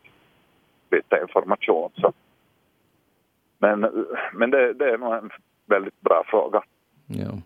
[0.90, 2.12] lite information så.
[3.58, 5.30] Men, men det, det är nog en
[5.66, 6.62] väldigt bra fråga.
[7.06, 7.38] Ja.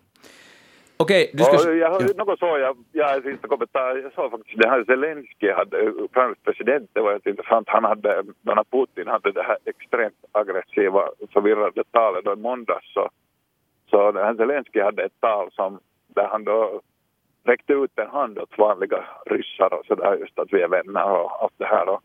[1.03, 1.73] Okej, du ska...
[1.73, 5.89] jag har något så, jag, jag sista kommentar, jag såg faktiskt det här Zelensky hade,
[5.89, 11.09] Ukrainas president, det var ett intressant, han hade, när Putin hade det här extremt aggressiva,
[11.33, 13.09] förvirrade talet då i måndags så
[13.89, 16.81] så den här Zelensky hade ett tal som, där han då
[17.43, 21.43] räckte ut en hand åt vanliga ryssar och sådär just att vi är vänner och
[21.43, 21.89] allt det här.
[21.89, 22.01] Och,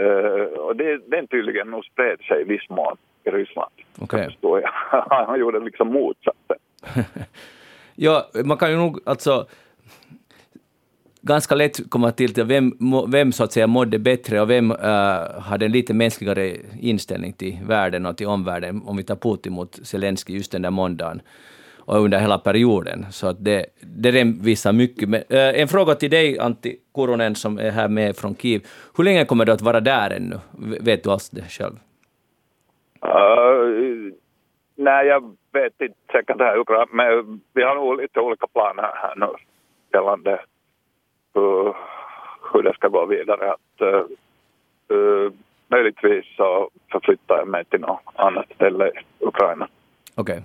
[0.00, 3.72] uh, och det, den tydligen nog spred sig i viss mån i Ryssland.
[4.00, 4.30] Okay.
[5.10, 6.58] han gjorde liksom motsatsen.
[7.98, 9.46] ja, man kan ju nog alltså
[11.22, 12.72] ganska lätt komma till, till vem,
[13.08, 17.58] vem så att säga mådde bättre och vem uh, hade en lite mänskligare inställning till
[17.66, 21.22] världen och till omvärlden, om vi tar Putin mot Zelensky just den där måndagen
[21.78, 23.06] och under hela perioden.
[23.10, 25.08] Så att det, det visar mycket.
[25.08, 28.60] Men, uh, en fråga till dig, Antti Kuronen, som är här med från Kiev.
[28.96, 30.38] Hur länge kommer du att vara där ännu?
[30.80, 31.76] Vet du alls det själv?
[33.02, 34.12] Äh, uh,
[34.76, 39.26] nej, jag vet inte säkert här, men vi har nog lite olika planer här nu
[39.92, 40.40] gällande
[41.34, 41.76] hur,
[42.52, 43.52] hur det ska gå vidare.
[43.52, 43.82] Att,
[44.92, 45.32] uh,
[45.68, 49.68] möjligtvis så förflyttar jag mig till något annat ställe i Ukraina.
[50.14, 50.32] Okej.
[50.32, 50.44] Okay.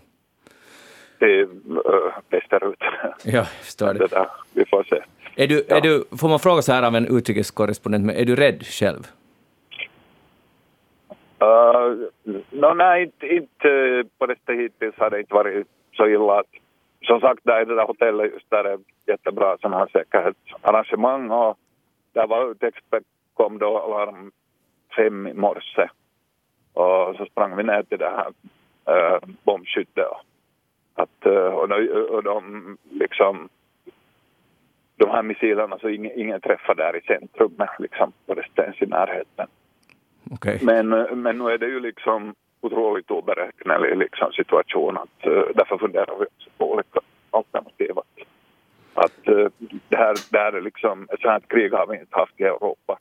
[1.19, 2.79] Till uh, västerut.
[2.79, 3.99] Ja, jag förstår det.
[3.99, 5.03] det där, vi får se.
[5.35, 5.75] Är du, ja.
[5.75, 9.07] är du, får man fråga så här av en utrikeskorrespondent, men är du rädd själv?
[11.41, 12.07] Uh,
[12.63, 16.39] no, nej, inte, inte på det sättet hittills har det inte varit så illa.
[16.39, 16.51] Att,
[17.01, 21.57] som sagt, där i det där hotellet just där är jättebra sån här säkerhetsarrangemang och
[22.13, 24.31] där var utexpert kom då alarm
[24.95, 25.89] fem i morse
[26.73, 28.31] och så sprang vi ner till det här
[28.85, 30.21] äh, bombskyttet och,
[30.93, 33.49] att, äh, och, de, och de liksom
[34.95, 38.85] de här missilerna så ingen, ingen träffar där i centrum liksom på det stens i
[38.85, 39.47] närheten.
[40.31, 40.59] Okay.
[40.61, 40.89] Men,
[41.21, 46.25] men nu är det ju liksom otroligt oberäknelig liksom situation att uh, därför funderar vi
[46.25, 46.99] också på olika
[47.31, 47.91] alternativ.
[47.97, 48.17] Att,
[48.93, 49.47] att uh,
[49.89, 52.99] det här, det här är liksom, ett sånt krig har vi inte haft i Europa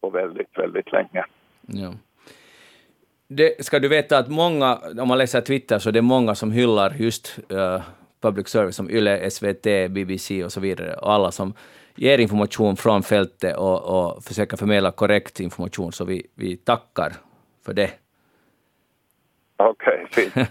[0.00, 1.24] på väldigt, väldigt länge.
[1.66, 1.92] Ja.
[3.28, 6.52] Det ska du veta att många, om man läser Twitter, så det är många som
[6.52, 7.82] hyllar just uh,
[8.20, 11.54] public service som YLE, SVT, BBC och så vidare, och alla som
[11.96, 17.12] ger information från fältet och, och försöker förmedla korrekt information, så vi, vi tackar
[17.64, 17.90] för det.
[19.56, 20.48] Okej, okay, fint.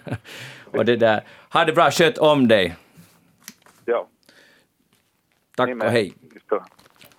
[0.65, 1.23] och det där.
[1.53, 2.75] Ha det bra, sköt om dig.
[3.85, 4.07] Ja.
[5.55, 6.13] Tack och hej.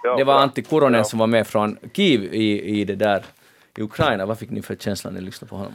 [0.02, 1.04] Ja, det var Antti Kuronen ja.
[1.04, 3.24] som var med från Kiev i, i det där
[3.76, 4.26] i Ukraina.
[4.26, 5.72] Vad fick ni för känsla när ni lyssnade på honom?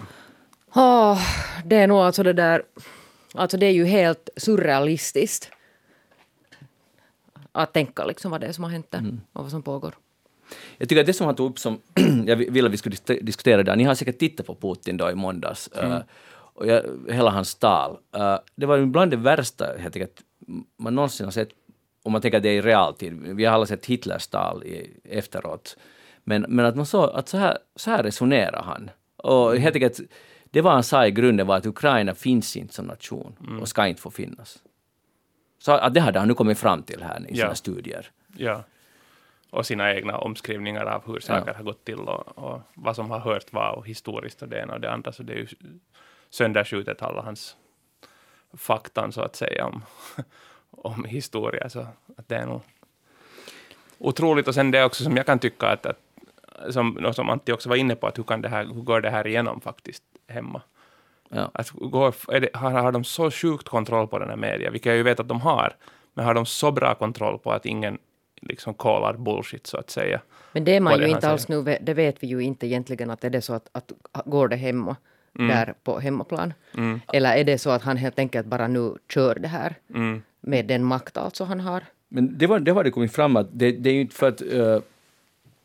[0.76, 1.20] Oh,
[1.66, 2.64] det är nog alltså det där...
[3.34, 5.52] Alltså det är ju helt surrealistiskt
[7.52, 9.22] att tänka liksom vad det är som har hänt där mm.
[9.34, 9.94] och vad som pågår.
[10.78, 11.80] Jag tycker att det som han tog upp som
[12.26, 15.16] jag ville att vi skulle diskutera där, ni har säkert tittat på Putin då i
[15.16, 15.92] måndags, mm.
[15.92, 16.02] uh,
[16.54, 17.92] och jag, hela hans tal.
[18.18, 20.24] Uh, det var bland det värsta jag tycker att
[20.78, 21.50] man någonsin har sett
[22.04, 25.00] om man tänker att det är i realtid, vi har alla sett Hitlers tal i,
[25.04, 25.78] efteråt,
[26.24, 28.90] men, men att man så, att så, här, så här resonerar han.
[29.16, 30.00] Och helt enkelt,
[30.52, 33.88] det var han sa i grunden var att Ukraina finns inte som nation och ska
[33.88, 34.60] inte få finnas.
[35.60, 37.56] Så att det hade han nu kommit fram till här i sina Ja.
[37.56, 38.12] studier.
[38.38, 38.64] Ja.
[39.50, 43.20] Och sina egna omskrivningar av hur saker har gått till och, och vad som har
[43.20, 45.12] hört vad och historiskt och det ena och det andra.
[45.12, 45.48] Så det är ju
[46.30, 47.58] sönderskjutet alla hans
[48.54, 49.84] faktan så att säga om,
[50.72, 51.70] om historia.
[51.70, 51.80] Så
[52.18, 52.62] att det är nog
[53.98, 54.48] otroligt.
[54.48, 56.00] Och sen det också som jag kan tycka att, att
[56.70, 59.10] som, som Antti också var inne på, att hur, kan det här, hur går det
[59.10, 60.62] här igenom faktiskt hemma?
[61.30, 61.52] Ja.
[61.54, 64.98] Att går, det, har, har de så sjukt kontroll på den här media, vilket jag
[64.98, 65.76] ju vet att de har,
[66.14, 67.98] men har de så bra kontroll på att ingen
[68.42, 70.22] liksom kollar bullshit så att säga?
[70.52, 73.24] Men det är man ju inte alls nu, det vet vi ju inte egentligen att
[73.24, 73.92] är det så att, att
[74.26, 74.96] går det hemma
[75.34, 76.54] där på hemmaplan?
[77.14, 79.76] Eller är det så att han helt enkelt bara nu kör det här
[80.42, 81.84] med den makt alltså han har?
[82.10, 84.28] Men det var, det har det kommit fram att det, det är ju inte för
[84.28, 84.80] att uh,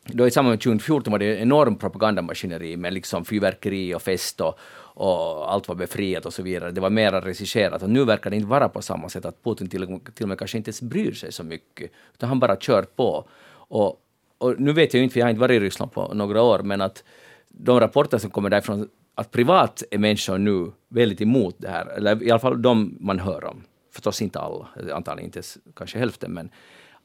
[0.05, 4.41] då i samband med 2014 var det en enorm propagandamaskineri med liksom fyrverkeri och fest
[4.41, 4.59] och,
[4.95, 6.71] och allt var befriat och så vidare.
[6.71, 9.69] Det var mera regisserat och nu verkar det inte vara på samma sätt att Putin
[9.69, 12.83] till, till och med kanske inte ens bryr sig så mycket utan han bara kör
[12.83, 13.27] på.
[13.47, 14.01] Och,
[14.37, 16.41] och nu vet jag ju inte, för jag har inte varit i Ryssland på några
[16.41, 17.03] år, men att
[17.47, 22.23] de rapporter som kommer därifrån att privat är människor nu väldigt emot det här, eller
[22.23, 23.63] i alla fall de man hör om.
[23.93, 26.49] Förstås inte alla, antagligen inte ens kanske hälften, men,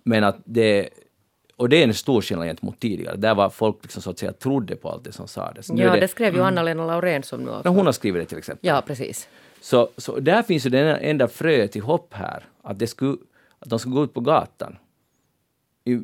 [0.03, 0.89] men att det
[1.61, 3.17] och det är en stor skillnad gentemot tidigare.
[3.17, 5.71] Där var folk liksom så att säga trodde på allt det som sades.
[5.71, 7.51] Nu Ja, det, det, skrev ju Anna-Lena Laurén som nu...
[7.65, 8.69] Ja, hon har skrivit det till exempel.
[8.69, 9.29] Ja, precis.
[9.61, 13.17] Så, så där finns ju den enda fröet till hopp här, att, det skulle,
[13.59, 14.77] att de ska gå ut på gatan.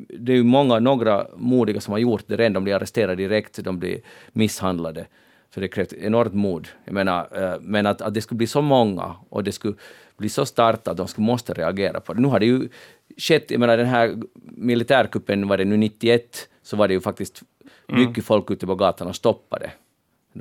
[0.09, 3.63] Det är ju många, några modiga som har gjort det redan, de blir arresterade direkt,
[3.63, 5.05] de blir misshandlade.
[5.53, 6.67] Så det krävs enormt mod.
[6.85, 9.75] Jag menar, eh, men att, att det skulle bli så många och det skulle
[10.17, 12.21] bli så starkt att de skulle måste reagera på det.
[12.21, 12.69] Nu har det ju
[13.17, 14.17] skett, jag menar den här
[14.55, 17.43] militärkuppen, var det nu 91, så var det ju faktiskt
[17.87, 19.71] mycket folk ute på gatan och stoppade.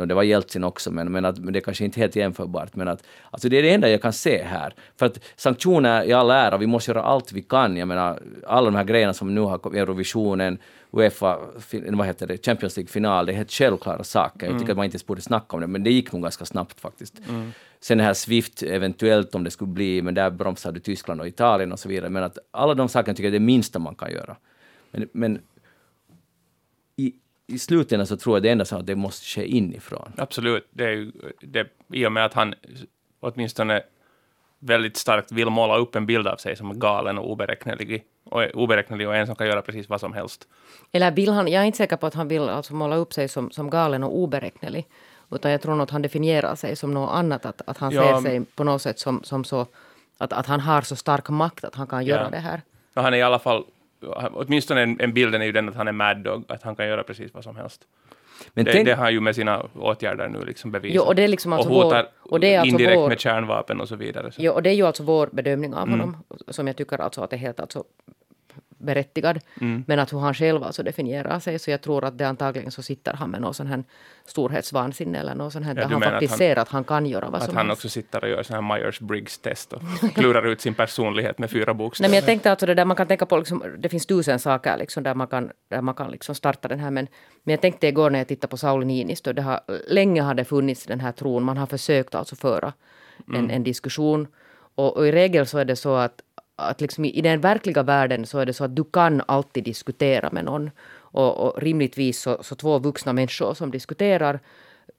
[0.04, 2.76] Det var Jeltsin också, men, men, att, men det är kanske inte helt jämförbart.
[2.76, 4.74] Men att, alltså det är det enda jag kan se här.
[4.96, 7.76] För att sanktioner i all ära, vi måste göra allt vi kan.
[7.76, 10.58] Jag menar, alla de här grejerna som nu har kommit, Eurovisionen,
[10.92, 11.38] Uefa,
[11.90, 14.46] vad heter det, Champions League-final, det är helt självklara saker.
[14.46, 16.44] Jag tycker att man inte ens borde snacka om det, men det gick nog ganska
[16.44, 17.14] snabbt faktiskt.
[17.80, 21.72] Sen det här Swift, eventuellt om det skulle bli, men där bromsade Tyskland och Italien
[21.72, 22.10] och så vidare.
[22.10, 24.36] Men att alla de sakerna tycker jag är det minsta man kan göra.
[24.90, 25.38] Men, men
[27.46, 30.12] i, slutändan så tror jag det enda så att det måste ske inifrån.
[30.16, 30.68] Absolut.
[30.70, 32.54] Det är ju, det, I och med att han
[33.20, 33.82] åtminstone
[34.58, 39.08] väldigt starkt vill måla upp en bild av sig som galen och oberäknelig, och, oberäknelig
[39.08, 40.48] och en som kan göra precis vad som helst.
[40.92, 43.28] Eller vill han, jag är inte säker på att han vill alltså måla upp sig
[43.28, 44.86] som, som galen och oberäknelig.
[45.30, 47.46] Utan jag tror nog att han definierar sig som något annat.
[47.46, 49.66] Att, att han Ja, ser sig på något sätt som, som så...
[50.18, 52.30] Att, att han har så stark makt att han kan göra Ja.
[52.30, 52.62] det här.
[52.94, 53.64] Och han är i alla fall,
[54.34, 56.86] åtminstone en, en bilden är ju den att han är mad dog, att han kan
[56.86, 57.80] göra precis vad som helst.
[58.54, 60.94] Men Det, tänk, det har han ju med sina åtgärder nu liksom bevisat.
[60.96, 63.08] Jo, och det är liksom alltså och hotar vår, och det är alltså indirekt vår,
[63.08, 64.32] med kärnvapen och så vidare.
[64.32, 64.42] Så.
[64.42, 66.00] jo, och det är ju alltså vår bedömning av Mm.
[66.00, 66.16] honom.
[66.48, 67.84] Som jag tycker alltså att är helt alltså
[68.78, 69.38] berättigad.
[69.60, 69.84] Mm.
[69.86, 71.58] Men att hur han själv alltså definierar sig.
[71.58, 73.84] Så jag tror att det antagligen så sitter han med någon sån här
[74.24, 75.74] storhetsvansinne eller något sånt här.
[75.74, 77.56] Ja, där han menar att faktiskt han- ser att han kan göra vad Att som
[77.56, 77.78] han helst.
[77.78, 79.82] också sitter och gör sån här Myers-Briggs-test och
[80.14, 82.04] klurar ut sin personlighet med fyra bokstäver.
[82.08, 84.38] Nej, men jag tänkte alltså det där man kan tänka på, liksom, det finns tusen
[84.38, 86.90] saker liksom, där man kan, där man kan liksom starta den här.
[86.90, 87.08] Men,
[87.44, 90.44] men jag tänkte igår när jag tittade på Sauli Niinistö, det har, länge har det
[90.44, 92.72] funnits den här tron, man har försökt alltså föra
[93.34, 94.26] en, en diskussion.
[94.74, 96.20] Och, och i regel så är det så att,
[96.56, 99.64] att liksom i, i den verkliga världen så är det så att du kan alltid
[99.64, 100.70] diskutera med någon.
[100.96, 104.40] Och, och rimligtvis så, så två vuxna människor som diskuterar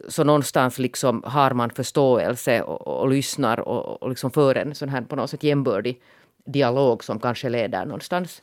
[0.07, 4.75] så någonstans liksom har man förståelse och, och, och lyssnar och, och liksom för en
[4.75, 6.01] sån här på något sätt jämbördig
[6.45, 8.41] dialog som kanske leder någonstans.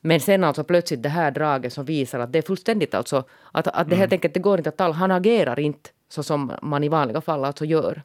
[0.00, 3.66] Men sen alltså plötsligt det här draget som visar att det är fullständigt alltså att,
[3.66, 4.94] att det helt enkelt det går inte att tala.
[4.94, 8.02] Han agerar inte så som man i vanliga fall alltså gör.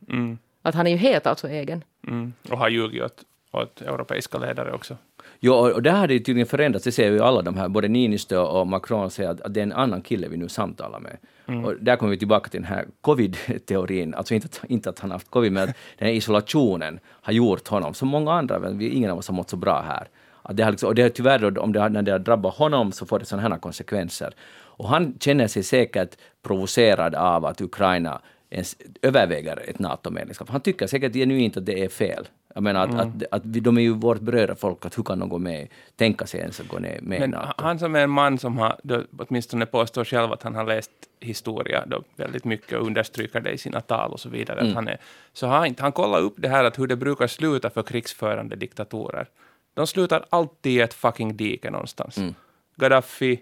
[0.61, 1.83] Att han är ju helt alltså egen.
[2.07, 2.33] Mm.
[2.49, 3.23] Och har ljugit åt,
[3.53, 4.97] åt europeiska ledare också.
[5.39, 8.37] Jo, och där har det tydligen förändrats, det ser ju alla de här, både Niinistö
[8.37, 11.17] och Macron säger att, att det är en annan kille vi nu samtalar med.
[11.65, 15.11] Och där kommer vi tillbaka till den här covid-teorin, alltså inte att, inte att han
[15.11, 18.89] haft covid, men att den här isolationen har gjort honom, som många andra, men vi,
[18.89, 20.07] ingen av oss har mått så bra här.
[20.41, 22.55] Att det har liksom, och det har tyvärr, om det har, när det har drabbat
[22.55, 24.33] honom så får det sådana här konsekvenser.
[24.75, 30.49] Och han känner sig säkert provocerad av att Ukraina ens överväger ett NATO-medlemskap.
[30.49, 32.27] Han tycker säkert genuint att det är fel.
[32.53, 35.29] Jag menar att, att, att vi, de är ju vårt brödrafolk, att hur kan de
[35.29, 37.53] gå med, tänka sig ens att gå ner med Men NATO?
[37.57, 40.91] han som är en man som har, då, åtminstone påstår själv att han har läst
[41.19, 44.61] historia då, väldigt mycket och understryker det i sina tal och så vidare.
[44.61, 44.97] Att han är,
[45.33, 47.83] så har han, inte- han kollar upp det här att hur det brukar sluta för
[47.83, 49.27] krigsförande diktatorer.
[49.73, 52.17] de slutar alltid i ett fucking dike någonstans.
[52.17, 52.35] Mm.
[52.75, 53.39] Gaddafi,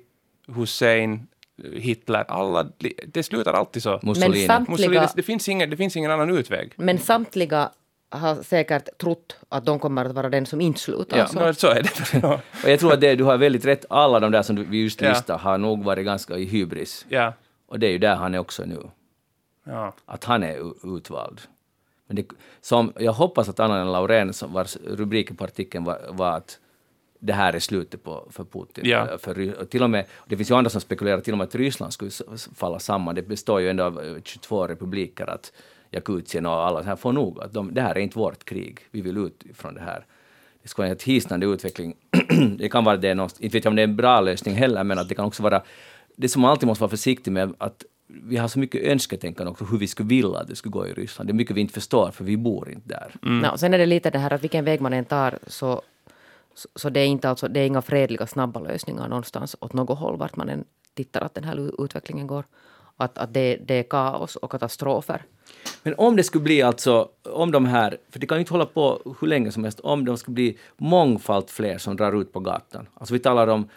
[0.47, 1.28] Hussein,
[1.74, 2.67] Hitler, alla,
[3.08, 4.00] det slutar alltid så.
[4.04, 4.30] Mussolini.
[4.30, 6.74] Mussolini, Samtliga- det, det, finns ingen, det finns ingen annan utväg.
[6.76, 7.69] Men samtliga
[8.12, 11.17] har säkert trott att de kommer att vara den som inte slutar.
[11.17, 11.54] Ja, så.
[11.54, 12.28] Så är det.
[12.63, 14.84] Och jag tror att det, du har väldigt rätt, alla de där som du- vi
[14.84, 15.10] just Ja.
[15.10, 17.06] listade har nog varit ganska i hybris.
[17.10, 17.34] ja.
[17.67, 18.80] Och det är ju där han är också nu,
[19.65, 19.93] ja.
[20.06, 20.58] att han är
[20.97, 21.41] utvald.
[22.08, 22.26] Men det,
[22.62, 26.60] som, jag hoppas att Anna-Lena Laurén, som vars rubriken på artikeln var, var att
[27.19, 28.84] det här är slutet på, för Putin.
[28.89, 29.17] Ja.
[29.17, 31.93] För, till och med, det finns ju andra som spekulerar till och med att Ryssland
[31.93, 32.12] skulle
[32.56, 33.15] falla samman.
[33.15, 35.52] Det består ju ändå av eh, 22 republiker, att
[35.91, 38.80] Jakutien och alla så här får nog att de, det här är inte vårt krig,
[38.91, 40.06] vi vill ut från det här.
[40.63, 41.95] Det ska vara en helt hisnande utveckling.
[42.58, 44.84] det kan vara det, någonstans- inte vet jag om det är en bra lösning heller,
[44.84, 45.62] men att det kan också vara
[46.15, 49.65] det som man alltid måste vara försiktig med, att vi har så mycket önsketänkande också
[49.65, 51.30] hur vi skulle vilja att det skulle gå i Ryssland.
[51.30, 53.15] Det är mycket vi inte förstår, för vi bor inte där.
[53.25, 53.43] Mm.
[53.43, 55.82] Ja, och sen är det lite det här att vilken väg man än tar så,
[56.56, 59.99] så, så det, är inte alltså, det är inga fredliga snabba lösningar någonstans åt något
[59.99, 62.43] håll vart man än tittar att den här utvecklingen går.
[62.97, 65.25] Att, att det, det är kaos och katastrofer.
[65.83, 68.65] Men om det skulle bli alltså, om de här, för det kan ju inte hålla
[68.65, 72.39] på hur länge som helst, om de skulle bli mångfalt fler som drar ut på
[72.39, 72.87] gatan.
[72.93, 73.69] Alltså vi talar om,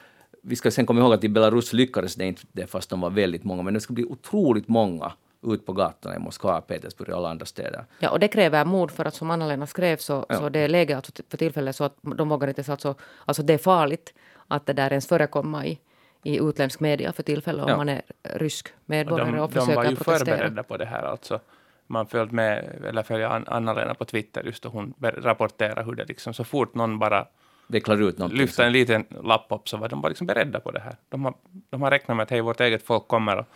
[0.42, 3.10] vi ska sen komma ihåg att i Belarus lyckades det inte det fast de var
[3.10, 5.12] väldigt många, men det skulle bli otroligt många
[5.46, 7.84] ut på gatorna i Moskva, Petersburg och alla andra städer.
[7.98, 10.36] Ja, och det kräver mod för att som Anna-Lena skrev så, Ja.
[10.38, 13.54] så det är läge alltså för tillfället så att de vågar inte alltså, alltså det
[13.54, 14.14] är farligt
[14.48, 15.78] att det där ens förekomma i,
[16.22, 17.76] i utländsk media för tillfället om Ja.
[17.76, 20.18] man är rysk Och medborgare de, och, de var försöker ju protestera.
[20.36, 21.40] förberedda på det här alltså.
[21.86, 26.04] Man följde med, eller följer An- Anna-Lena på Twitter just och hon rapporterar hur det
[26.04, 27.26] liksom, så fort någon bara
[27.66, 28.38] Vecklar ut någonting.
[28.40, 30.96] lyfter en liten lapp upp så var de bara liksom beredda på det här.
[31.08, 31.34] De har,
[31.70, 33.48] de har räknat med att hej, vårt eget folk kommer att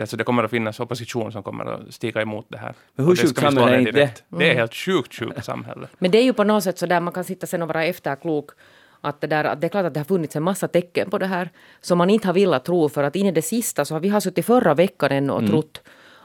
[0.00, 2.74] Alltså det kommer att finnas opposition som kommer att stiga emot det här.
[2.94, 4.22] Men hur Och det sjukt samhälle är inte det?
[4.28, 5.86] Det är helt sjukt sjukt samhälle.
[5.98, 7.84] Men det är ju på något sätt så där man kan sitta sen och vara
[7.84, 8.50] efterklok.
[9.00, 11.18] Att det, där, att det är klart att det har funnits en massa tecken på
[11.18, 11.50] det här
[11.80, 14.08] som man inte har velat tro för att in i det sista så har vi
[14.08, 15.82] har suttit förra veckan ännu och trott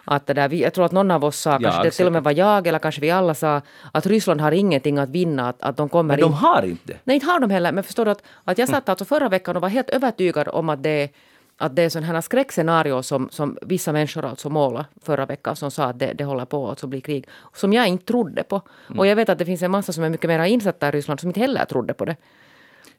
[0.09, 2.11] att det där, vi, jag tror att någon av oss sa, kanske det till och
[2.11, 5.61] med var jag eller kanske vi alla sa att Ryssland har ingenting att vinna, att,
[5.61, 6.33] att de kommer Men de in.
[6.33, 6.97] har inte.
[7.03, 7.71] Nej, inte har de heller.
[7.71, 10.69] Men förstår du att, att jag satt alltså förra veckan och var helt övertygad om
[10.69, 11.09] att det,
[11.57, 15.71] att det är sådana här skräckscenario som, som vissa människor alltså målade förra veckan som
[15.71, 17.27] sa att det, det håller på att bli krig.
[17.53, 18.61] Som jag inte trodde på.
[18.97, 21.19] Och jag vet att det finns en massa som är mycket mer insatta i Ryssland
[21.19, 22.15] som inte heller trodde på det.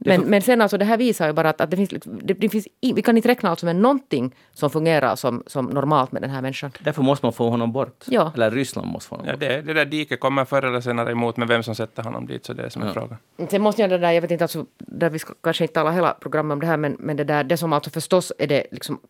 [0.05, 2.49] Men, men sen alltså det här visar ju bara att, att det finns, det, det
[2.49, 6.31] finns, vi kan inte räkna alltså med någonting som fungerar som, som normalt med den
[6.31, 6.71] här människan.
[6.81, 8.05] Därför måste man få honom bort.
[8.07, 8.33] Ja.
[8.35, 9.41] Eller Ryssland måste få honom Ja, bort.
[9.41, 12.47] det, det där diket kommer förr eller senare emot, men vem som sätter honom dit,
[12.47, 12.93] så det är som är Ja.
[12.93, 13.17] frågan.
[13.51, 15.91] Sen måste jag det där, jag vet inte, alltså, där vi ska kanske inte tala
[15.91, 18.67] hela programmet om det här, men, men det där, det som alltså förstås är det
[18.71, 19.01] liksom,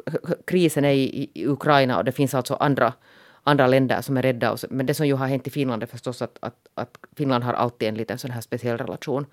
[0.47, 2.93] krisen är i, i Ukraina och det finns alltså andra,
[3.43, 4.57] andra länder som är rädda.
[4.71, 7.53] Men det som ju har hänt i Finland är förstås att, att, att Finland har
[7.53, 9.27] alltid en liten sån här speciell relation.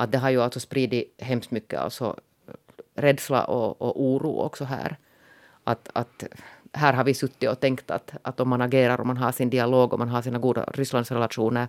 [0.00, 2.16] Att det har ju alltså spridit hemskt mycket alltså
[2.94, 4.96] rädsla och, och oro också här.
[5.64, 6.24] Att, att
[6.72, 9.50] här har vi suttit och tänkt att, att om man agerar och man har sin
[9.50, 11.68] dialog och man har sina goda Rysslandsrelationer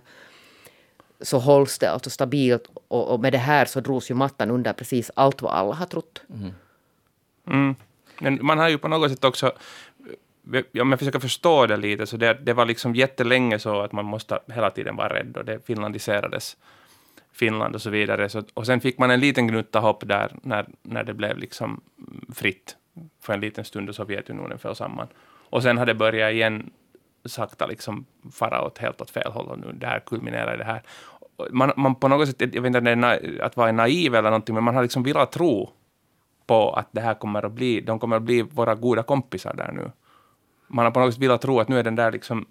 [1.20, 4.72] så hålls det alltså stabilt och, och med det här så drogs ju mattan under
[4.72, 6.22] precis allt vad alla har trott.
[7.46, 7.74] Mm.
[8.20, 9.46] Men man har ju på något sätt också,
[10.52, 13.92] eh, om jag försöker förstå det lite, så det, det var liksom jättelänge så att
[13.92, 16.56] man måste hela tiden vara rädd och det finlandiserades
[17.32, 18.28] Finland och så vidare.
[18.28, 21.80] Så, och sen fick man en liten gnutta hopp där när, när det blev liksom
[22.34, 22.76] fritt
[23.22, 25.06] för en liten stund och Sovjetunionen föll samman.
[25.50, 26.70] Och sen har det börjat igen
[27.24, 30.82] sakta liksom fara åt helt åt fel håll och nu det här kulminerar det här.
[31.50, 34.14] Man, man på något sätt, jag vet inte om det är na, att vara naiv
[34.14, 35.70] eller någonting, men man har liksom velat tro
[36.46, 39.72] på att det här kommer att bli, de kommer att bli våra goda kompisar där
[39.72, 39.90] nu.
[40.68, 42.46] Man har på något sätt velat tro att nu är den där liksom,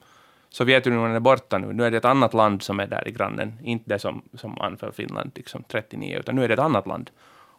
[0.49, 3.53] Sovjetunionen är borta nu, nu är det ett annat land som är där i grannen,
[3.63, 7.09] inte det som, som anföll Finland liksom 39, utan nu är det ett annat land.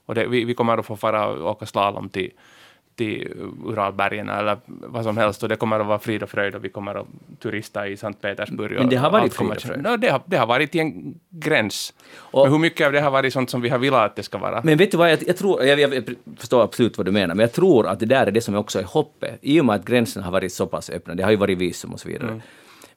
[0.06, 2.30] Och det, vi, vi kommer att få fara och åka slalom till,
[2.96, 3.32] till
[3.66, 6.68] Uralbergen eller vad som helst och det kommer att vara frid och fröjd och vi
[6.68, 7.06] kommer att
[7.42, 8.72] turista i Sankt Petersburg.
[8.78, 9.82] Men det har varit frid och fröjd.
[9.82, 11.94] No, det, har, det har varit i en gräns.
[12.16, 14.22] Och- Men hur mycket av det har varit sånt som vi har velat att det
[14.22, 14.60] ska vara?
[14.64, 16.04] Men vet du vad, jag, jag tror, jag, jag
[16.36, 18.78] förstår absolut vad du menar, men jag tror att det där är det som också
[18.78, 19.38] är hoppet.
[19.42, 21.92] I och med att gränserna har varit så pass öppna, det har ju varit visum
[21.92, 22.40] och så vidare.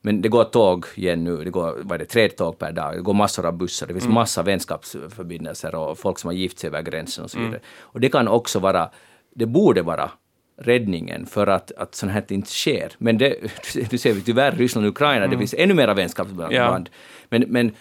[0.06, 2.96] Men det går tåg igen nu, det går vad är det, tre tåg per dag,
[2.96, 6.68] det går massor av bussar, det finns massa vänskapsförbindelser och folk som har gift sig
[6.68, 7.60] över gränsen och så vidare.
[7.80, 8.90] Och det kan också vara,
[9.36, 10.12] det borde vara
[10.58, 12.92] räddningen för att, att sånt här inte sker.
[12.98, 13.36] Men det,
[13.90, 16.54] du ser vi tyvärr Ryssland och Ukraina, det finns ännu mera vänskapsband.
[16.54, 16.86] Ja.
[17.30, 17.72] Men, men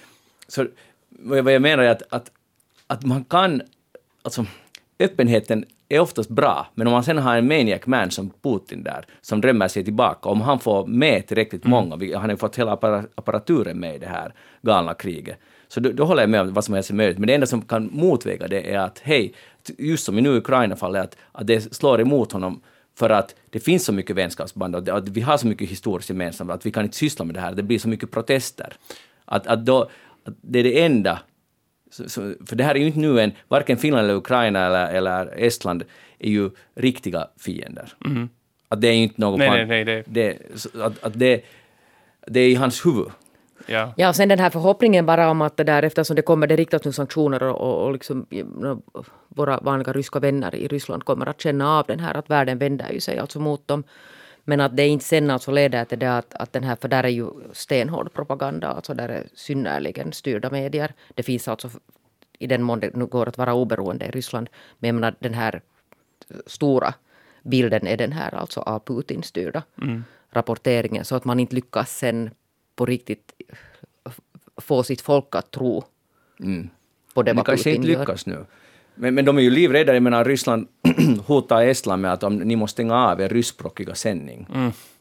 [0.48, 0.66] så,
[1.08, 2.30] vad jag menar är att, att,
[2.86, 3.62] att man kan,
[4.22, 4.46] alltså
[4.98, 5.64] öppenheten
[5.94, 9.40] är oftast bra, men om man sen har en maniac man som Putin där, som
[9.40, 12.72] drömmer sig tillbaka, om han får med tillräckligt många, vi- han har ju fått hela
[12.76, 15.38] appara- apparaturen med i det här galna kriget,
[15.68, 17.18] Så då, då håller jag med om vad som helst är möjligt.
[17.18, 19.34] Men det enda som kan motväga det är att hej,
[19.78, 22.60] just som i nu Ukraina-fallet, att, att det slår emot honom
[22.98, 26.50] för att det finns så mycket vänskapsband och att vi har så mycket historiskt gemensamt
[26.50, 27.52] att vi kan inte syssla med det här.
[27.54, 28.72] Det blir så mycket protester.
[29.24, 29.82] Att, att, då,
[30.24, 31.18] att det är det enda
[31.92, 34.92] så, så, för det här är ju inte nu en, varken Finland eller Ukraina eller,
[34.94, 35.84] eller Estland
[36.18, 37.92] är ju riktiga fiender.
[38.04, 38.28] Mm.
[38.68, 39.38] Att det är inte något...
[39.38, 40.38] Nej, fan- nej, nej, det-
[40.82, 41.44] att, att det,
[42.26, 43.06] det är i hans huvud.
[43.66, 43.92] Ja.
[43.96, 46.56] Ja, och sen den här förhoppningen bara om att det där eftersom det kommer, det
[46.56, 48.26] riktas nu sanktioner och, och, och liksom,
[49.28, 52.92] våra vanliga ryska vänner i Ryssland kommer att känna av den här att världen vänder
[52.92, 53.84] ju sig alltså mot dem.
[54.44, 57.04] Men att det inte sen alltså leder till det att, att den här, för där
[57.04, 60.94] är ju stenhård propaganda, alltså där är synnerligen styrda medier.
[61.14, 61.70] Det finns alltså
[62.38, 64.50] i den mån det nu går att vara oberoende i Ryssland.
[64.78, 65.62] Men jag menar den här
[66.46, 66.94] stora
[67.42, 69.62] bilden är den här alltså av Putin styrda
[70.30, 72.30] rapporteringen så att man inte lyckas sen
[72.76, 73.32] på riktigt
[74.56, 75.86] få sitt folk att tro på
[76.36, 76.70] det Mm.
[77.24, 78.00] Det vad kanske Putin inte gör.
[78.00, 78.46] lyckas nu.
[78.94, 79.94] Men, men de är ju livrädda.
[79.94, 80.68] Jag menar, Ryssland
[81.26, 84.46] hotar Estland med att om ni måste stänga av er ryskspråkiga sändning.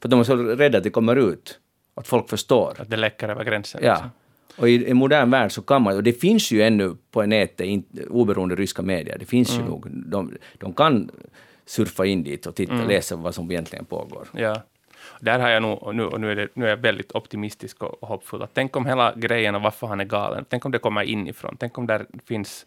[0.02, 1.60] För de är så rädda att det kommer ut.
[1.96, 2.76] Att folk förstår.
[2.80, 3.82] Att det läcker över gränsen.
[3.84, 3.94] Ja.
[3.94, 4.10] liksom.
[4.58, 7.66] Och i en modern värld så kan man, och det finns ju ännu på nätet
[7.66, 11.12] in, oberoende ryska medier, det finns ju nog, de, de kan
[11.66, 14.28] surfa in dit och titta, läsa vad som egentligen pågår.
[14.34, 14.62] Ja.
[15.20, 17.84] Där har jag nog, och nu, och nu, är det, nu är jag väldigt optimistisk
[17.84, 18.42] och hoppfull.
[18.42, 21.58] Att tänk om hela grejen och varför han är galen, tänk om det kommer inifrån.
[21.60, 22.66] Tänk om där finns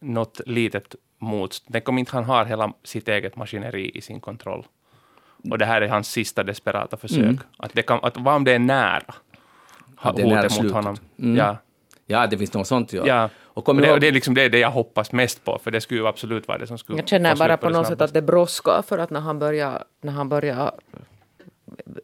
[0.00, 1.72] något litet motstånd.
[1.72, 4.66] Tänk om inte han har hela sitt eget maskineri i sin kontroll.
[5.50, 7.36] Och det här är hans sista desperata försök.
[7.56, 9.14] Att, det kan, att vad om det är nära?
[9.96, 10.96] Ha, det är nära mot honom.
[11.18, 11.36] Mm.
[11.36, 11.56] Ja.
[12.06, 12.92] Ja, det finns något sånt.
[12.92, 13.06] Ja.
[13.06, 13.28] Ja.
[13.42, 15.70] Och kommer det, och det är ihåg, liksom det, det jag hoppas mest på, för
[15.70, 18.10] det skulle ju absolut vara det som skulle Jag känner bara på något sätt snabbast.
[18.10, 20.72] att det brådskar för att när han börjar, när han börjar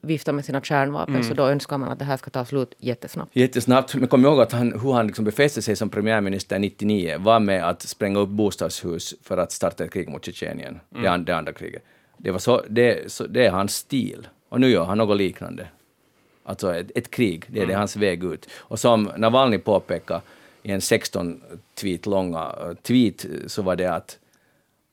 [0.02, 1.26] vifta med sina kärnvapen Mm.
[1.26, 3.36] så då önskar man att det här ska ta slut jättesnabbt.
[3.36, 7.40] jättesnabbt, men kom ihåg att han, hur han liksom befäste sig som premiärminister 99 var
[7.40, 11.36] med att spränga upp bostadshus för att starta ett krig mot Tjetjenien, det, an, det
[11.36, 11.82] andra kriget.
[12.16, 14.28] Det, var så, det, så, det är hans stil.
[14.48, 15.66] Och nu gör han något liknande.
[16.44, 18.48] Alltså ett, ett krig, det är det hans väg ut.
[18.56, 20.20] Och som Navalny påpekade
[20.62, 21.40] i en 16
[21.80, 24.18] tweet långa eh, tweet så var det att,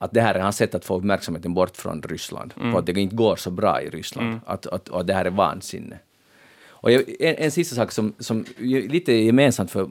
[0.01, 2.53] att det här är hans sätt att få uppmärksamheten bort från Ryssland.
[2.71, 4.39] På att det inte går så bra i Ryssland.
[4.45, 5.99] Att, att, och att det här är vansinne.
[6.67, 9.89] Och jag, en, en sista sak som, som ju lite är gemensamt för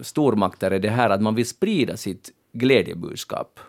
[0.00, 3.60] stormakter är det här att man vill sprida sitt glädjebudskap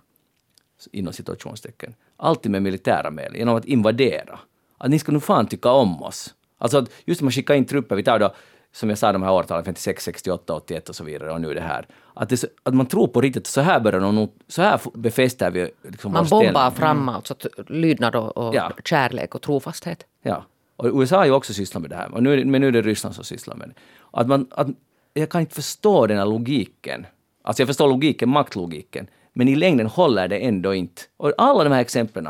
[0.91, 1.95] inom situationstecken.
[2.17, 4.39] Alltid med militära medel, genom att invadera.
[4.77, 6.33] Att ni ska nu fan tycka om oss.
[6.57, 8.33] Alltså att just när man skickar in trupper, vi tar då,
[8.73, 11.61] som jag sa, de här årtalen 56, 68, 81 och så vidare, och nu det
[11.61, 11.87] här.
[12.13, 14.79] Att, det, så- att man tror på riktigt, så här börjar de nog, så här
[14.93, 16.47] befäster vi liksom Man vår ställning.
[16.53, 18.71] bombar fram alltså t- lydnad och, och Ja.
[18.85, 20.05] kärlek och trofasthet.
[20.23, 20.43] Ja.
[20.75, 22.81] Och USA har ju också sysslat med det här, och nu, men nu är det
[22.81, 23.75] Ryssland som sysslar med det.
[24.11, 24.67] Att man, att,
[25.13, 27.05] jag kan inte förstå den här logiken.
[27.43, 31.01] Alltså jag förstår logiken, maktlogiken, men i längden håller det ändå inte.
[31.17, 32.29] Och alla de här exemplen,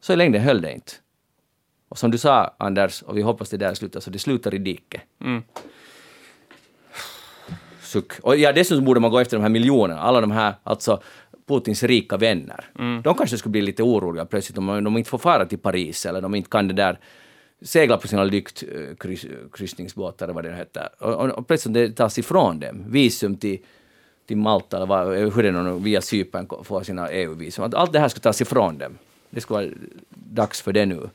[0.00, 0.92] så i längden höll det inte.
[1.88, 4.58] Och som du sa, Anders, och vi hoppas det där slutar, så det slutar i
[4.58, 5.00] diket.
[7.80, 8.12] Suck.
[8.22, 11.02] Och ja, dessutom borde man gå efter de här miljonerna, alla de här, alltså
[11.46, 12.64] Putins rika vänner.
[13.04, 16.20] De kanske skulle bli lite oroliga plötsligt om de inte får fara till Paris eller
[16.20, 16.98] de inte kan det där
[17.62, 20.88] segla på sina lyktkryssningsbåtar eller vad det nu heter.
[20.98, 22.84] Och, och, och plötsligt det tas ifrån dem.
[22.88, 23.58] Visum till,
[24.26, 27.72] till Malta eller vad, hur det nu via Cypern får sina EU-visum.
[27.74, 28.98] Allt det här ska tas ifrån dem.
[29.30, 29.70] Det skulle vara
[30.10, 31.10] dags för det nu.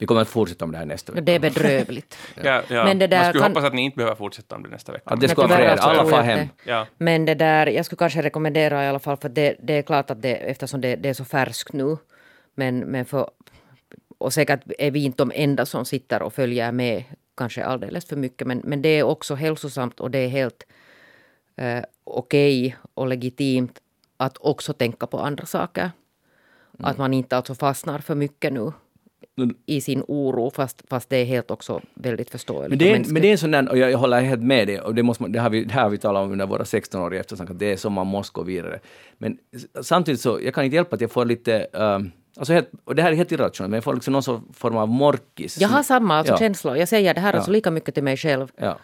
[0.00, 1.24] Vi kommer att fortsätta om det här nästa vecka.
[1.24, 2.18] Det är bedrövligt.
[2.44, 2.84] Ja, ja.
[2.84, 4.92] Men det där Man skulle kan- hoppas att ni inte behöver fortsätta om det nästa
[4.92, 5.04] vecka.
[5.10, 6.48] Att det ska vara fred, alla far hem.
[6.64, 6.86] Ja.
[6.98, 10.10] Men det där, jag skulle kanske rekommendera i alla fall, för det, det är klart
[10.10, 11.96] att det, eftersom det, det är så färskt nu,
[12.54, 13.30] men, men för,
[14.18, 17.04] och säkert är vi inte de enda som sitter och följer med
[17.36, 20.62] kanske alldeles för mycket, men, men det är också hälsosamt och det är helt
[21.56, 23.78] eh, okej och legitimt
[24.16, 25.90] att också tänka på andra saker.
[26.82, 28.72] Att man inte alltså fastnar för mycket nu
[29.66, 32.68] i sin oro, fast, fast det är helt också väldigt förståeligt.
[32.68, 34.66] Men det, är, men det är en sån där, och jag, jag håller helt med
[34.68, 36.46] dig, och det, måste man, det, har vi, det här har vi talat om under
[36.46, 38.80] våra 16 år i eftersnack, att det är så man måste gå vidare.
[39.18, 39.38] Men
[39.82, 43.02] samtidigt så, jag kan inte hjälpa att jag får lite, um, alltså helt, och det
[43.02, 45.60] här är helt irrationellt, men jag får liksom någon form av morkis.
[45.60, 46.38] Jag har samma alltså Ja.
[46.38, 46.76] känslor.
[46.76, 47.36] Jag säger det här Ja.
[47.36, 48.48] alltså lika mycket till mig själv.
[48.56, 48.78] Ja.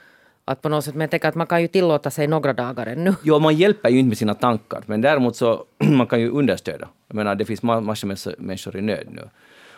[0.49, 2.87] Att på något sätt, men jag tänker att man kan ju tillåta sig några dagar
[2.87, 3.15] ännu.
[3.23, 6.89] Jo, man hjälper ju inte med sina tankar, men däremot så man kan ju understöda.
[7.09, 9.23] Jag menar, det finns ma- massor med människor i nöd nu.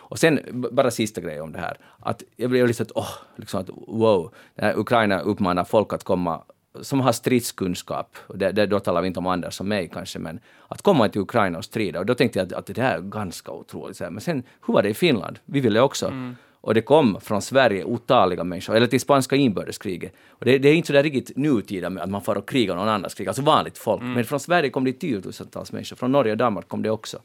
[0.09, 0.39] Och sen,
[0.71, 1.77] bara sista grejen om det här.
[1.99, 4.33] Att jag blev lite att, åh, liksom att wow,
[4.75, 6.41] Ukraina uppmanar folk att komma
[6.81, 10.19] som har stridskunskap, och det, det, då talar vi inte om Anders som mig kanske,
[10.19, 11.99] men att komma till Ukraina och strida.
[11.99, 13.99] Och då tänkte jag att, att det här är ganska otroligt.
[13.99, 15.39] Men sen, hur var det i Finland?
[15.45, 16.13] Vi ville också.
[16.61, 20.13] Och det kom från Sverige otaliga människor, eller till spanska inbördeskriget.
[20.29, 22.75] Och det, det är inte så där riktigt nutida med att man får och kriga
[22.75, 24.01] någon annans krig, alltså vanligt folk.
[24.01, 27.17] Men från Sverige kom det tiotusentals människor, från Norge och Danmark kom det också.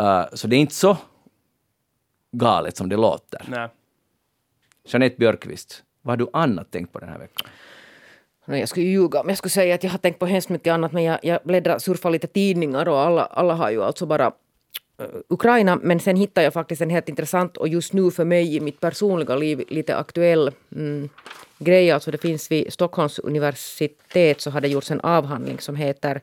[0.00, 0.96] Uh, så det är inte så
[2.38, 3.42] galet som det låter.
[3.48, 3.68] Nej.
[4.84, 7.48] Jeanette Björkqvist, vad har du annat tänkt på den här veckan?
[8.46, 10.72] No, jag skulle ljuga om jag skulle säga att jag har tänkt på hemskt mycket
[10.72, 14.26] annat men jag, jag bläddrar, surfar lite tidningar och alla, alla har ju alltså bara
[14.26, 18.56] uh, Ukraina men sen hittar jag faktiskt en helt intressant och just nu för mig
[18.56, 21.08] i mitt personliga liv lite aktuell mm,
[21.58, 21.90] grej.
[21.90, 26.20] Alltså det finns vid Stockholms universitet så har det gjorts en avhandling som heter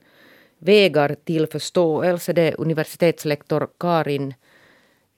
[0.58, 2.34] Vägar till förståelse.
[2.34, 4.34] Det är universitetslektor Karin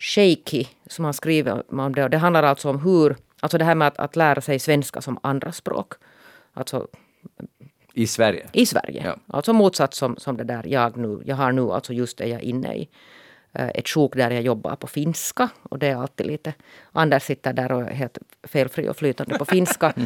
[0.06, 2.04] Sheikhi som har skrivit om det.
[2.04, 5.02] Och det handlar alltså om hur, alltså det här med att, att lära sig svenska
[5.02, 5.94] som andraspråk.
[6.54, 6.88] Alltså
[7.94, 8.48] I Sverige?
[8.52, 9.02] i Sverige.
[9.06, 9.16] Ja.
[9.28, 12.42] Alltså motsatt som, som det där jag nu, jag har nu alltså just är jag
[12.42, 12.90] inne i
[13.54, 15.50] eh, ett sjok där jag jobbar på finska.
[15.64, 16.54] Och det är alltid lite,
[16.92, 19.94] Anders sitter där och är helt felfri och flytande på finska.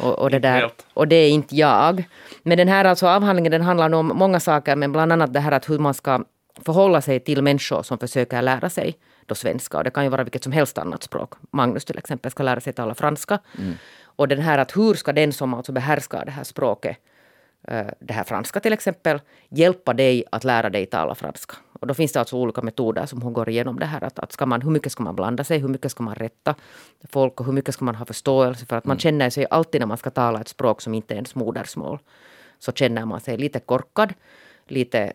[0.00, 2.04] Och, och, det där, och det är inte jag.
[2.42, 5.52] Men den här alltså avhandlingen den handlar om många saker men bland annat det här
[5.52, 6.24] att hur man ska
[6.64, 8.96] förhålla sig till människor som försöker lära sig
[9.28, 9.78] då svenska.
[9.78, 11.34] Och det kan ju vara vilket som helst annat språk.
[11.50, 13.38] Magnus till exempel ska lära sig tala franska.
[14.04, 16.96] Och den här att hur ska den som alltså behärskar det här språket
[17.68, 21.56] eh, det här franska till exempel, hjälpa dig att lära dig tala franska.
[21.80, 24.04] Och då finns det alltså olika metoder som hon går igenom det här.
[24.04, 26.54] Att, att ska man, hur mycket ska man blanda sig, hur mycket ska man rätta
[27.08, 29.86] folk och hur mycket ska man ha förståelse för att man känner sig alltid när
[29.86, 31.98] man ska tala ett språk som inte är ens modersmål.
[32.58, 34.14] Så känner man sig lite korkad,
[34.66, 35.12] lite,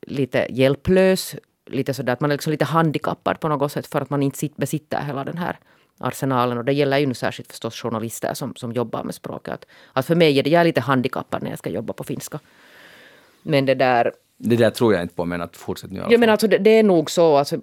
[0.00, 1.36] lite hjälplös,
[1.66, 4.38] lite sådär att man är liksom lite handikappad på något sätt för att man inte
[4.38, 5.58] sit, besitter hela den här
[5.98, 6.58] arsenalen.
[6.58, 9.54] Och det gäller ju nu särskilt förstås journalister som, som jobbar med språket.
[9.54, 12.04] Att, att för mig är det, jag är lite handikappad när jag ska jobba på
[12.04, 12.40] finska.
[13.42, 16.00] Men det där, Det där tror jag inte på, men att fortsätta nu.
[16.00, 16.28] menar fall.
[16.28, 17.60] alltså det, det är nog så, alltså,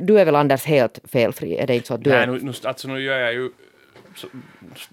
[0.00, 1.56] du är väl Anders helt felfri?
[1.56, 3.50] Är det inte så att du Nej, är, nu, nu, alltså nu gör jag ju...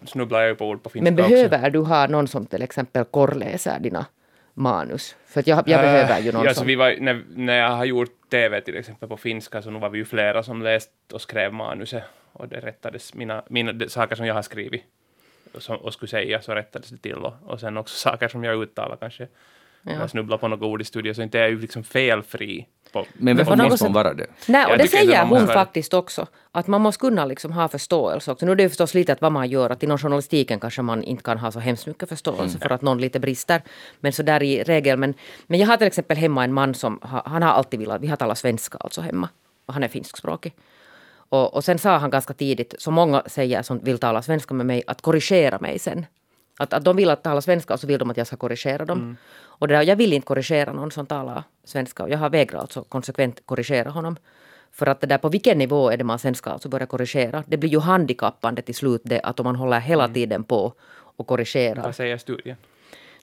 [0.06, 1.30] Snubblar jag ju på ord på finska men också.
[1.30, 4.06] behöver du ha någon som till exempel korrläser dina
[4.54, 5.16] manus?
[5.26, 6.68] För att jag, jag behöver ju någon ja, som...
[6.68, 9.90] vi var, när, när jag har gjort TV till exempel på finska så nu var
[9.90, 14.16] vi ju flera som läst och skrev manuset och det rättades mina, mina de, saker
[14.16, 14.84] som jag har skrivit
[15.54, 18.44] och, som, och skulle säga så rättades det till och, och sen också saker som
[18.44, 19.28] jag uttalar kanske.
[19.82, 22.68] Jag snubblar på något ord i studion så inte är jag ju liksom felfri.
[22.94, 24.28] På, Men varför måste hon vara det?
[24.48, 26.28] Nej, Jag och det säger hon vara faktiskt också.
[26.52, 28.46] Att man måste kunna liksom ha förståelse också.
[28.46, 29.70] Nu är det ju förstås lite att vad man gör.
[29.70, 33.02] Att inom journalistiken kanske man inte kan ha så hemskt mycket förståelse för att någon
[33.02, 33.62] lite brister.
[34.00, 34.98] Men så där i regel.
[34.98, 35.14] Men,
[35.48, 38.08] men jag har till exempel hemma en man som ha, han har alltid velat, vi
[38.08, 39.30] har talat svenska alltså hemma.
[39.66, 40.54] Och han är finskspråkig.
[41.30, 44.66] Och, och sen sa han ganska tidigt, som många säger som vill tala svenska med
[44.66, 46.06] mig, att korrigera mig sen.
[46.60, 48.86] Att, att de vill att tala svenska och så vill de att jag ska korrigera
[48.86, 49.18] dem.
[49.42, 52.04] Och det där, jag vill inte korrigera någon som talar svenska.
[52.04, 54.18] Och jag har vägrat alltså konsekvent korrigera honom.
[54.72, 57.44] För att det där på vilken nivå är det man sen ska alltså börja korrigera?
[57.48, 60.74] Det blir ju handikappande till slut det att om man håller hela tiden på
[61.18, 61.84] och korrigerar.
[61.84, 62.58] vad säger studien?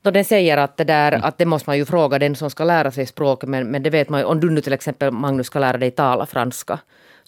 [0.03, 2.64] Då den säger att det där, att det måste man ju fråga den som ska
[2.64, 5.47] lära sig språket, men, men det vet man ju, om du nu till exempel Magnus
[5.47, 6.78] ska lära dig tala franska,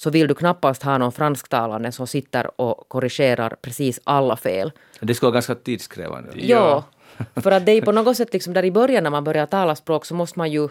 [0.03, 4.73] så vill du knappast ha någon fransktalande som sitter och korrigerar precis alla fel.
[5.01, 6.31] Det skulle vara ganska tidskrävande.
[6.35, 6.85] Ja.
[7.35, 9.75] För att det är på något sätt liksom där i början när man börjar tala
[9.75, 10.69] språk så måste man ju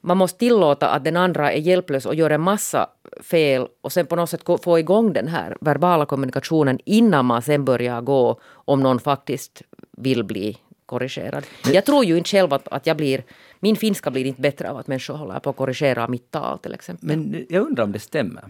[0.00, 2.86] man måste tillåta att den andra är hjälplös och gör en massa
[3.22, 7.64] fel och sen på något sätt få igång den här verbala kommunikationen innan man sen
[7.64, 11.44] börjar gå om någon faktiskt vill bli korrigerad.
[11.72, 13.24] Jag tror ju inte själv att, att jag blir...
[13.60, 16.74] Min finska blir inte bättre av att människor håller på att korrigera mitt tal till
[16.74, 17.08] exempel.
[17.08, 18.44] Men jag undrar om det stämmer.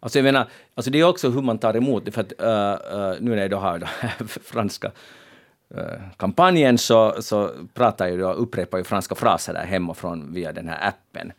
[0.00, 3.00] Alltså jag menar, alltså det är också hur man tar emot det, för att äh,
[3.00, 4.12] äh, nu när jag då har den här
[4.44, 4.90] franska
[5.74, 5.84] äh,
[6.16, 10.88] kampanjen så, så pratar jag då, upprepar ju franska fraser där hemifrån via den här
[10.88, 11.32] appen.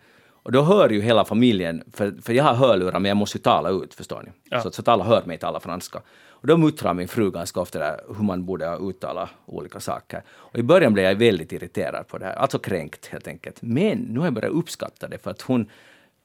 [0.44, 3.42] Och då hör ju hela familjen, för, för jag har hörlurar men jag måste ju
[3.42, 4.32] tala ut, förstår ni?
[4.50, 4.62] Ja.
[4.62, 6.02] Så, så att alla hör mig tala franska.
[6.42, 10.24] Och då muttrar min fru ganska ofta där hur man borde uttala olika saker.
[10.30, 13.58] Och i början blev jag väldigt irriterad på det här, alltså kränkt helt enkelt.
[13.62, 15.70] Men nu har jag börjat uppskatta det för att hon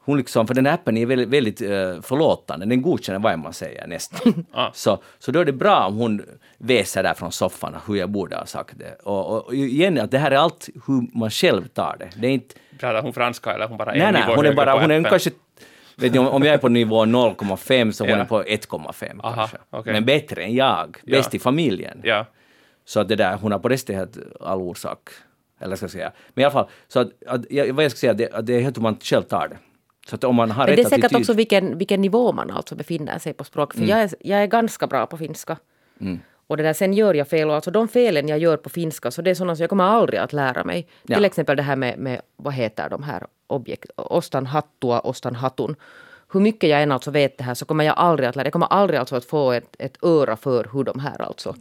[0.06, 3.52] hon liksom, för den här appen är väldigt, väldigt uh, förlåtande, den godkänner vad man
[3.52, 4.46] säger nästan.
[4.52, 4.70] Ah.
[4.72, 6.22] så, så då är det bra om hon
[6.58, 8.94] väser där från soffan hur jag borde ha sagt det.
[9.02, 12.08] Och, och, och igen, att det här är allt hur man själv tar det.
[12.16, 12.54] Det är inte...
[12.78, 15.30] Pratar hon franska eller hon bara en Nej, nej, hon är bara, hon är kanske
[15.96, 18.16] Vet ni, om, om jag är på nivå 0,5 så hon Ja.
[18.16, 19.56] är på 1,5 Aha, kanske.
[19.70, 19.92] okej.
[19.92, 21.16] Men bättre än jag, Ja.
[21.18, 22.00] bäst i familjen.
[22.04, 22.26] Ja.
[22.84, 25.08] Så att det där, hon har på det stället all orsak.
[25.60, 26.12] Eller ska jag säga.
[26.34, 28.54] Men i alla fall, så att, att, jag, vad jag ska säga, det, att det
[28.54, 29.56] är helt hur man själv tar det.
[30.08, 31.20] Så att om man har Men det är säkert attityd...
[31.20, 33.74] också vilken, vilken nivå man alltså befinner sig på språk.
[33.74, 35.56] För jag, är, jag är ganska bra på finska.
[36.46, 37.48] Och det där, sen gör jag fel.
[37.48, 39.84] Och alltså de felen jag gör på finska, så det är sådana som jag kommer
[39.84, 40.88] aldrig att lära mig.
[41.02, 41.16] Ja.
[41.16, 45.76] Till exempel det här med, med vad heter de här objekt, ostan hattua, ostan hatun.
[46.32, 48.46] hur mycket jag än alltså vet det här så kommer jag aldrig att lära.
[48.46, 51.54] Jag kommer aldrig alltså att få ett, ett öra för hur de här alltså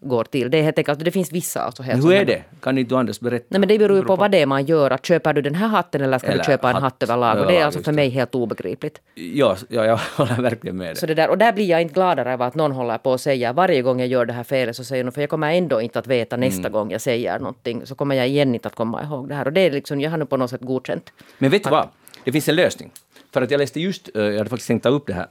[0.00, 0.50] går till.
[0.50, 2.42] Det är helt enkelt, det finns vissa alltså helt Men hur är det?
[2.60, 3.44] Kan inte du Anders berätta?
[3.48, 4.90] Nej men det beror ju på vad det är man gör.
[4.90, 7.38] Att köper du den här hatten eller ska Eller du köpa en hatt hatt överlag?
[7.40, 9.00] Och det är alltså för mig helt obegripligt.
[9.14, 10.96] Ja, ja, jag håller verkligen med dig.
[10.96, 13.20] Så det där, och där blir jag inte gladare av att någon håller på och
[13.20, 15.80] säger varje gång jag gör det här felet så säger någon, för jag kommer ändå
[15.80, 16.72] inte att veta nästa Mm.
[16.72, 19.46] gång jag säger någonting, så kommer jag igen inte att komma ihåg det här.
[19.46, 21.12] Och det är liksom, jag har nu på något sätt godkänt.
[21.38, 21.88] Men vet du vad?
[22.24, 22.90] Det finns en lösning.
[23.32, 25.26] För att jag läste just, eh, jag hade faktiskt tänkt ta upp det här,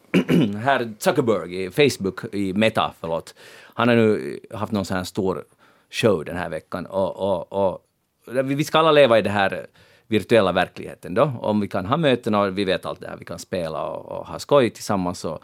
[0.64, 3.36] här Zuckerberg i Facebook, i Meta, förlåt.
[3.78, 5.46] Han har nu haft någon sån här stor
[5.90, 7.86] show den här veckan och, och, och
[8.44, 9.68] vi ska alla leva i den här
[10.08, 11.34] virtuella verkligheten då.
[11.42, 14.06] Om vi kan ha möten och vi vet allt det här, vi kan spela och,
[14.06, 15.44] och ha skoj tillsammans och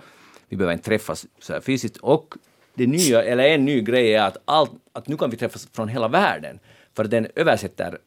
[0.49, 1.97] vi behöver inte träffas så här fysiskt.
[1.97, 2.35] Och
[2.73, 5.87] det nya, eller en ny grej är att, allt, att nu kan vi träffas från
[5.87, 6.59] hela världen.
[6.95, 7.97] För den översätter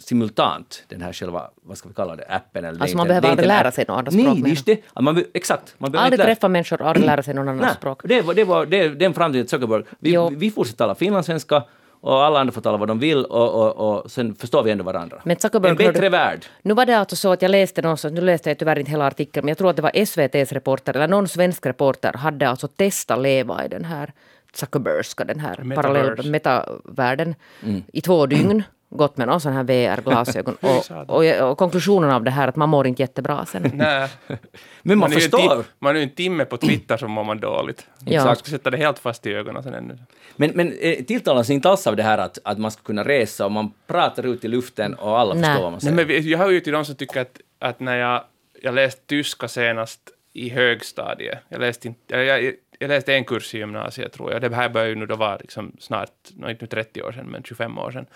[0.00, 3.48] simultant, den här själva, vad ska vi kalla det, appen eller Alltså man behöver aldrig
[3.48, 4.80] lära sig något annat Nej, språk menar just det.
[5.00, 5.74] Man, exakt.
[5.78, 8.00] Man Aldrig lära- träffa människor, aldrig lära sig någon annans Nej, språk.
[8.04, 9.82] det, var, det, var, det, det är en framtid Zuckerberg.
[9.98, 10.30] Vi, Jo.
[10.36, 11.62] vi fortsätter tala finlandssvenska
[12.02, 14.84] och alla andra får tala vad de vill och, och, och sen förstår vi ändå
[14.84, 15.20] varandra.
[15.24, 16.46] Men Zuckerberg en bättre hörde- värld.
[16.62, 19.06] Nu var det alltså så att jag läste någonstans, nu läste jag tyvärr inte hela
[19.06, 22.68] artikeln, men jag tror att det var SVTs reporter, eller någon svensk reporter, hade alltså
[22.68, 24.12] testat leva i den här
[24.54, 25.82] Zuckerbergska, den här Metaverse.
[25.82, 27.34] parallell metavärlden,
[27.92, 28.62] i två dygn.
[28.92, 30.56] Gått med någon sån här VR-glasögon.
[30.60, 30.90] och,
[31.40, 33.62] och, och konklusionen av det här är att man mår inte jättebra sen.
[33.74, 34.08] Nej.
[34.82, 35.64] Men man, är ju förstår.
[35.78, 37.86] Man är ju en timme på Twitter så mår man dåligt.
[38.04, 38.12] Ja.
[38.26, 39.98] Jag ska sätta det helt fast i ögonen sen ännu.
[40.36, 43.44] Men, men eh, tilltalas inte alls av det här att, att man ska kunna resa
[43.44, 45.44] och man pratar ut i luften och alla Nej.
[45.44, 45.96] förstår vad man Nej, säger.
[45.96, 48.24] men vi- jag hör ju till de som tycker att, att när jag,
[48.62, 50.00] jag läste tyska senast
[50.32, 54.40] i högstadiet, jag läste, inte, jag, jag, jag läste en kurs i gymnasiet tror jag,
[54.42, 57.42] det här började ju nu då vara liksom snart, inte nu 30 år sedan, men
[57.42, 58.06] 25 år sedan.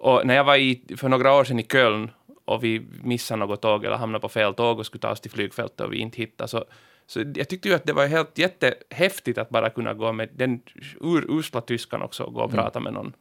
[0.00, 2.10] Och när jag var i, för några år sedan i Köln
[2.44, 5.30] och vi missade något tåg eller hamnade på fel tåg och skulle ta oss till
[5.30, 6.64] flygfältet och vi inte hittade, så,
[7.06, 10.60] så jag tyckte ju att det var helt jättehäftigt att bara kunna gå med den
[11.00, 13.12] ur, usla tyskan också och gå och prata med någon.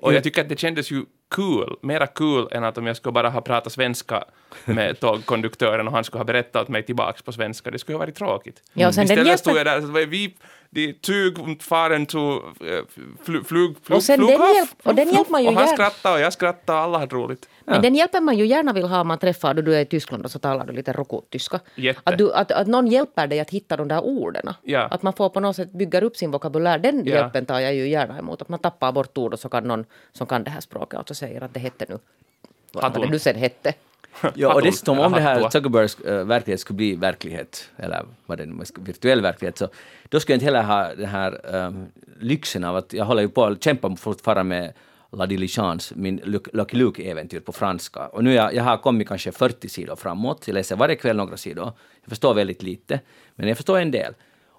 [0.00, 3.12] Och jag tycker att det kändes ju cool, mera cool än att om jag skulle
[3.12, 4.24] bara ha pratat svenska
[4.64, 7.70] med tågkonduktören och han skulle ha berättat åt mig tillbaks på svenska.
[7.70, 8.62] Det skulle ha varit tråkigt.
[8.72, 10.34] Ja, den Istället stod jag där och så var vi,
[10.76, 12.18] de Zug und fahren zu
[12.60, 15.48] äh, fl, flug, flug, Och sen den Flughof, hjälp- och den Flug- hjälper man ju
[15.48, 17.48] Och han skrattade och jag skrattade och alla hade roligt.
[17.64, 19.84] Men den hjälpen man ju gärna vill ha om man träffar, då du är i
[19.84, 21.60] Tyskland och så talar du lite rokottyska.
[22.04, 24.54] Att, du, att, att någon hjälper dig att hitta de där orden.
[24.62, 24.80] Ja.
[24.90, 26.78] Att man får på något sätt bygga upp sin vokabulär.
[26.78, 27.14] Den Ja.
[27.14, 28.42] hjälpen tar jag ju gärna emot.
[28.42, 31.08] Att man tappar bort ord och så kan någon som kan det här språket och
[31.08, 31.98] så säger att det hette nu
[32.72, 33.72] vad det nu sen hette.
[34.34, 35.50] Ja, och dessutom om det här.
[35.50, 39.68] Zuckerbergs äh, verklighet skulle bli verklighet, eller vad det nu är, virtuell verklighet, så
[40.08, 41.86] då skulle jag inte heller ha den här ähm,
[42.20, 44.72] lyxen av att jag håller ju på att kämpa fortfarande med
[45.12, 48.06] La Diligence, min Luc- Lucky Luke-äventyr på franska.
[48.06, 51.36] Och nu jag, jag har kommit kanske 40 sidor framåt, jag läser varje kväll några
[51.36, 51.72] sidor.
[52.02, 53.00] Jag förstår väldigt lite,
[53.34, 54.14] men jag förstår en del.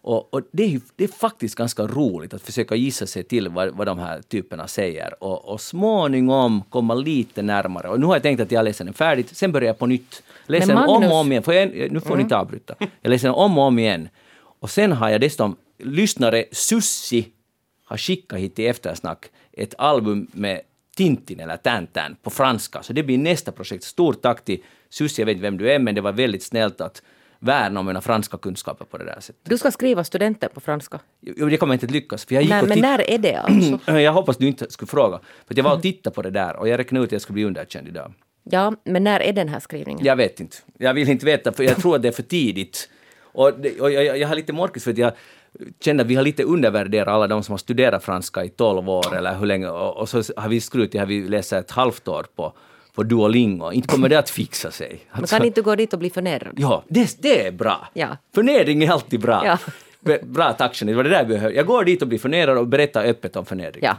[0.07, 3.69] Och, och det, är det är faktiskt ganska roligt att försöka gissa sig till vad,
[3.69, 7.89] vad de här typerna säger och, och småningom komma lite närmare.
[7.89, 10.23] Och nu har jag tänkt att jag läser den färdigt, sen börjar jag på nytt.
[10.45, 11.43] Läser den om och om igen.
[11.43, 12.75] Får jag, nu får ni inte avbryta.
[13.01, 14.09] Jag läser den om och om igen.
[14.59, 17.27] Och sen har jag dessutom lyssnare Sussi
[17.85, 20.61] har skickat hit till eftersnack ett album med
[20.95, 22.83] Tintin eller Tintin på franska.
[22.83, 23.83] Så det blir nästa projekt.
[23.83, 26.81] Stort tack till Sussi, jag vet inte vem du är, men det var väldigt snällt
[26.81, 27.01] att
[27.39, 29.41] värna om mina franska kunskaper på det där sättet.
[29.43, 30.99] Du ska skriva studenten på franska.
[31.21, 32.25] Jo, det kommer inte att lyckas.
[32.25, 33.79] För jag gick Nej, men när är det alltså?
[33.99, 35.19] Jag hoppas du inte skulle fråga.
[35.47, 37.33] För jag var och tittade på det där och jag räknade ut att jag skulle
[37.33, 38.13] bli underkänd idag.
[38.43, 40.05] Ja, men när är den här skrivningen?
[40.05, 40.57] Jag vet inte.
[40.77, 42.89] Jag vill inte veta, för jag tror att det är för tidigt.
[43.21, 45.11] Och, det, och jag, jag har lite morkis för att jag
[45.79, 49.15] känner att vi har lite undervärderat alla de som har studerat franska i 12 år
[49.15, 49.67] eller hur länge.
[49.69, 52.53] Och, och så har vi skrutit, har vi läst ett halvt år på,
[52.97, 53.71] på Duolingo.
[53.71, 54.99] Inte kommer det att fixa sig.
[55.11, 56.53] Man Alltså- kan inte gå dit och bli förnedrad.
[56.57, 57.87] Ja, det, det är bra.
[57.93, 58.17] Ja.
[58.35, 59.41] Förnedring är alltid bra.
[59.45, 59.57] Ja.
[60.23, 61.55] Bra tack det var det där jag behövde.
[61.57, 63.83] Jag går dit och blir förnedrad och berättar öppet om förnedring.
[63.83, 63.97] Ja.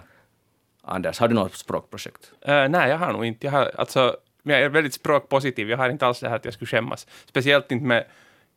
[0.82, 2.32] Anders, har du något språkprojekt?
[2.40, 3.46] Eh, nej, jag har nog inte.
[3.46, 5.70] Jag, har, alltså, jag är väldigt språkpositiv.
[5.70, 7.06] Jag har inte alls det här att jag skulle skämmas.
[7.26, 8.04] Speciellt inte med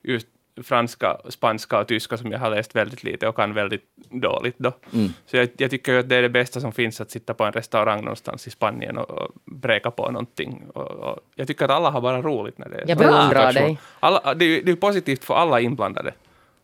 [0.03, 0.27] just
[0.64, 4.72] franska, spanska och tyska som jag har läst väldigt lite och kan väldigt dåligt då.
[5.26, 7.51] Så jag, jag tycker att det är det bästa som finns att sitta på en
[7.53, 10.64] restaurang någonstans i Spanien och, och bräka på någonting.
[10.74, 13.80] Och, och jag tycker att alla har bara roligt när det är Jag beundrar dig.
[13.99, 16.14] Alla, det, är det är positivt för alla inblandade.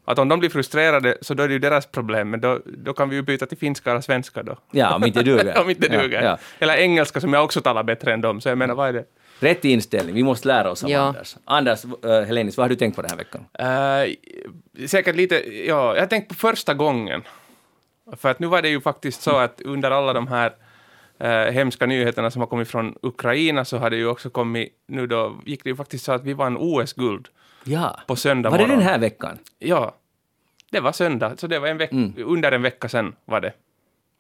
[0.05, 2.93] Att om de blir frustrerade så då är det ju deras problem, men då, då
[2.93, 4.57] kan vi ju byta till finska eller svenska då.
[4.71, 5.57] Ja, om inte duger.
[5.63, 6.21] om inte Ja, duger.
[6.23, 6.37] ja.
[6.59, 9.05] Eller engelska som jag också talar bättre än dem, så jag menar vad är det?
[9.39, 10.99] Rätt inställning, vi måste lära oss av Ja.
[11.01, 11.35] Anders.
[11.45, 13.45] Anders, uh, Helenis, vad har du tänkt på den här veckan?
[13.53, 15.35] Eh, säkert lite,
[15.67, 17.21] ja, jag har tänkt på första gången.
[18.17, 20.53] För att nu var det ju faktiskt så att under alla de här
[21.19, 25.07] eh, hemska nyheterna som har kommit från Ukraina så har det ju också kommit, nu
[25.07, 27.27] då gick det ju faktiskt så att vi vann OS-guld
[27.63, 27.99] Ja.
[28.07, 28.79] på söndag Var det morgon.
[28.79, 29.37] den här veckan?
[29.59, 29.95] Ja,
[30.71, 32.13] det var söndag, så det var en veck- Mm.
[32.17, 33.53] under en vecka sedan var det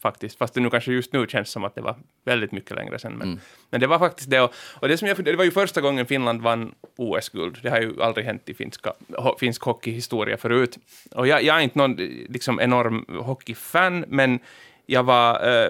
[0.01, 0.37] faktiskt.
[0.37, 1.95] Fast det nu kanske just nu känns som att det var
[2.25, 3.13] väldigt mycket längre sedan.
[3.13, 3.39] Men, Mm.
[3.69, 4.41] men det var faktiskt det.
[4.41, 7.59] Och, och det, som jag, det var ju första gången Finland vann OS-guld.
[7.63, 10.77] Det har ju aldrig hänt i finska, ho, finsk hockeyhistoria förut.
[11.11, 11.95] Och jag, jag är inte någon
[12.29, 14.39] liksom, enorm hockeyfan, men
[14.85, 15.69] jag var, eh,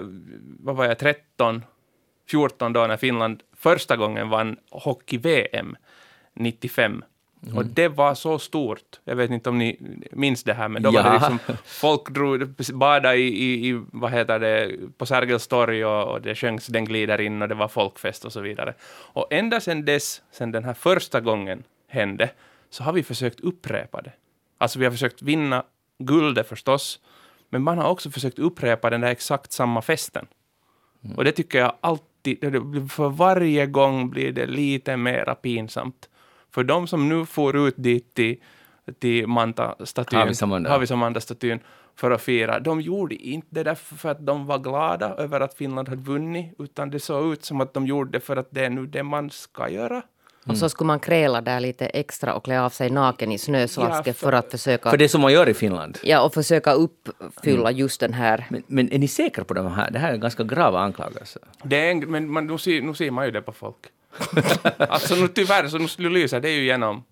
[0.60, 1.64] vad var jag, 13,
[2.30, 5.76] 14 då när Finland första gången vann hockey-VM
[6.34, 7.04] 95.
[7.56, 9.00] Och det var så stort.
[9.04, 9.78] Jag vet inte om ni
[10.12, 11.14] minns det här, men då var det Ja.
[11.14, 16.22] liksom folk drog, bada i, i, i, vad heter det, på Sergels torg och, och
[16.22, 18.74] det sjöngs Den glider in och det var folkfest och så vidare.
[19.14, 22.30] Och ända sedan dess, sedan den här första gången hände,
[22.70, 24.12] så har vi försökt upprepa det.
[24.58, 25.64] Alltså vi har försökt vinna
[26.00, 27.00] guldet förstås,
[27.50, 30.28] men man har också försökt upprepa den där exakt samma festen.
[31.18, 32.40] Och det tycker jag alltid,
[32.92, 36.10] för varje gång blir det lite mera pinsamt.
[36.52, 38.38] För de som nu får ut dit till,
[39.00, 40.70] till Manta-statyn, Havisamanda.
[40.70, 41.60] Havisamanda-statyn,
[41.96, 45.54] för att fira, de gjorde inte det där för att de var glada över att
[45.54, 48.66] Finland hade vunnit, utan det såg ut som att de gjorde det för att det
[48.66, 50.02] är nu det man ska göra.
[50.46, 54.08] Och så skulle man kräla där lite extra och klä av sig naken i snöslasket
[54.08, 55.98] Ja, för att försöka, För det som man gör i Finland.
[56.04, 59.92] ja, och försöka uppfylla just den här Men, men är ni säkra på de här?
[59.92, 61.42] Det här är ganska grava anklagelser.
[61.64, 63.78] Det är en, men man, nu, ser, nu ser man ju det på folk.
[64.78, 67.04] alltså nu tyvärr, så nu skulle lysa det ju igenom.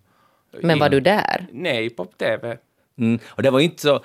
[0.61, 1.47] Men var i- du där?
[1.51, 2.57] Nej, på TV.
[2.97, 3.19] Mm.
[3.27, 4.03] Och det var inte så...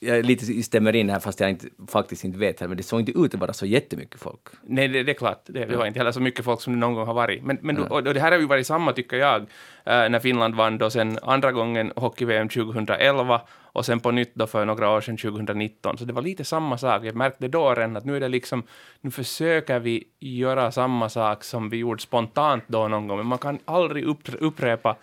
[0.00, 3.00] Jag lite stämmer in här fast jag inte, faktiskt inte vet här, men det såg
[3.00, 4.40] inte ut att vara så jättemycket folk.
[4.62, 5.42] Nej, det, det är klart.
[5.46, 7.44] Det, det var inte heller så mycket folk som det någon gång har varit.
[7.44, 10.54] Men, men och, och det här har ju varit samma, tycker jag, eh, när Finland
[10.54, 13.40] vann då sen andra gången hockey-VM 2011
[13.78, 15.98] och sen på nytt då för några år sedan 2019.
[15.98, 17.04] Så det var lite samma sak.
[17.04, 18.62] Jag märkte då redan att nu är det liksom,
[19.00, 23.38] nu försöker vi göra samma sak som vi gjorde spontant då någon gång, men man
[23.38, 24.96] kan aldrig upp, upprepa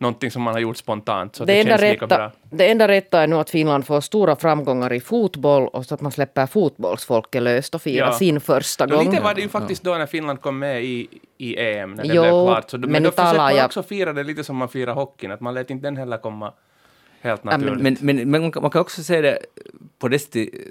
[0.00, 2.32] någonting som man har gjort spontant, så Det det, enda, känns lika rätta, bra.
[2.50, 6.00] det enda rätta är nu att Finland får stora framgångar i fotboll och så att
[6.00, 8.12] man släpper fotbollsfolket löst och firar Ja.
[8.12, 9.10] sin första gång.
[9.10, 12.14] lite var det ju faktiskt då när Finland kom med i, i EM, när det
[12.14, 12.70] Jo, blev klart.
[12.70, 14.68] Så då, men men då försökte talar man jag- också fira det lite som man
[14.68, 16.52] firar hockeyn, att man lät inte den heller komma
[17.20, 17.82] helt men- naturligt.
[17.82, 19.38] Men, men, men man kan- man kan också se det
[19.98, 20.18] på det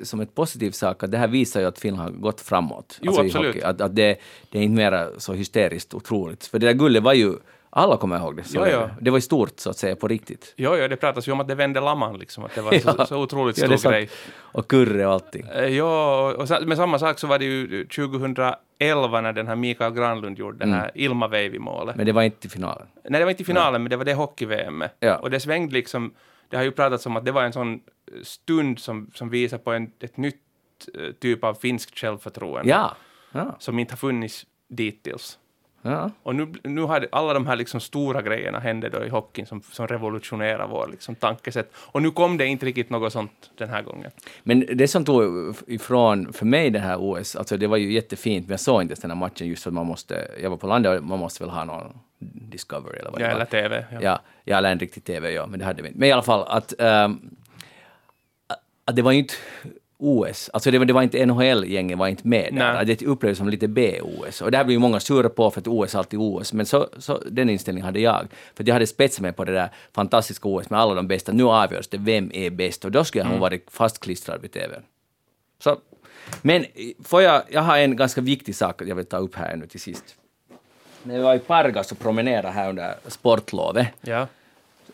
[0.03, 2.97] som ett positiv sak, att det här visar ju att Finland har gått framåt.
[3.01, 3.55] Jo, alltså i absolut.
[3.55, 3.65] hockey.
[3.65, 4.17] Att, att det,
[4.51, 6.45] det är inte mer så hysteriskt otroligt.
[6.45, 7.33] För det där guldet var ju,
[7.77, 8.43] alla kommer ihåg det.
[8.43, 8.89] Så Ja, det, ja.
[9.01, 10.53] det var ju stort så att säga på riktigt.
[10.57, 12.95] Jo, jo, det pratas ju om att det vände lamman, liksom, att det var så,
[12.97, 13.05] Ja.
[13.05, 13.93] så otroligt Ja, stor sant.
[13.93, 14.09] grej.
[14.37, 15.47] Och kurre och allting.
[15.47, 19.55] Eh, Ja, och sa- med samma sak så var det ju 2011 när den här
[19.55, 20.79] Mikael Granlund gjorde den Mm.
[20.79, 21.95] här Ilma Veivi-målet.
[21.95, 22.87] Men det var inte i finalen.
[23.09, 24.83] Nej, det var inte i finalen, men det var det hockey-VM.
[24.99, 25.15] Ja.
[25.17, 26.13] Och det svängde liksom,
[26.49, 27.79] det har ju pratats om att det var en sån
[28.23, 30.35] stund som, som visar på en, ett nytt
[30.95, 32.69] eh, typ av finskt självförtroende.
[32.69, 32.95] Ja.
[33.31, 33.55] Ja.
[33.59, 35.37] som inte har funnits dittills.
[35.91, 36.11] Ja.
[36.23, 39.61] Och nu, nu har alla de här liksom stora grejerna hände då i hockeyn som,
[39.61, 41.71] som revolutionerar vår liksom tankesätt.
[41.75, 44.11] Och nu kom det inte riktigt något sånt den här gången.
[44.43, 48.47] Men det som tog ifrån för mig det här OS, alltså det var ju jättefint,
[48.47, 50.67] men jag såg inte den här matchen just för att man måste, jag var på
[50.67, 53.45] landet och man måste väl ha någon Discovery eller vad Ja, det eller var.
[53.45, 53.85] TV.
[53.91, 53.99] Ja.
[54.01, 55.99] Ja, ja, eller en riktig TV, ja, men det hade vi inte.
[55.99, 57.19] Men i alla fall att, ehm,
[58.85, 59.33] att det var ju inte
[59.99, 62.73] OS, alltså det var, det var inte NHL-gänget var inte med där.
[62.73, 62.85] Nej.
[62.85, 64.41] Det upplevdes som lite B-OS.
[64.41, 66.53] Och det här blir ju många sura på för att OS är alltid OS.
[66.53, 68.27] Men så, så den inställningen hade jag.
[68.55, 71.31] För jag hade spetsat mig på det där fantastiska OS med alla de bästa.
[71.31, 74.81] Nu avgörs det vem är bäst och då skulle jag ha varit fastklistrad vid TVn.
[75.59, 75.77] Så,
[76.41, 76.65] men
[77.03, 79.79] får jag, jag har en ganska viktig sak jag vill ta upp här nu till
[79.79, 80.15] sist.
[81.03, 84.27] När jag var i Pargas och promenerade här under sportlovet, Ja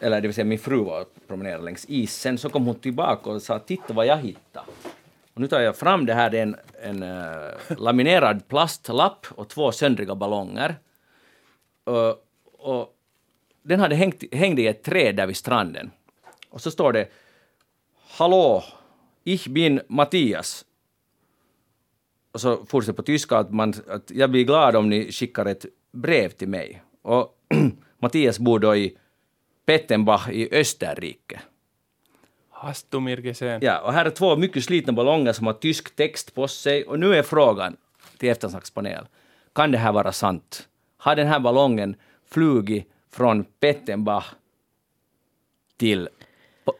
[0.03, 3.29] eller det vill säga min fru var och promenerade längs isen, så kom hon tillbaka
[3.29, 4.65] och sa titta vad jag hittade.
[5.33, 9.49] Och nu tar jag fram det här, det är en, en äh, laminerad plastlapp och
[9.49, 10.75] två söndriga ballonger.
[11.83, 12.25] Och,
[12.57, 12.95] och
[13.61, 15.91] den hade hängt, hängde i ett träd där vid stranden.
[16.49, 17.07] Och så står det
[18.17, 18.63] Hallå,
[19.23, 20.65] ich bin Mattias.
[22.31, 25.65] Och så fortsätter på tyska att, man, att jag blir glad om ni skickar ett
[25.91, 26.83] brev till mig.
[27.01, 27.37] Och
[27.99, 28.97] Mattias bor då i
[29.65, 31.41] Pettenbach i Österrike.
[32.49, 33.59] Hast du mir gesehen?
[33.63, 36.83] Ja, och här är två mycket slitna ballonger som har tysk text på sig.
[36.83, 37.77] Och nu är frågan
[38.17, 39.05] till eftersnackspanel.
[39.53, 40.67] Kan det här vara sant?
[40.97, 41.95] Har den här ballongen
[42.29, 44.33] flugit från Pettenbach
[45.77, 46.09] till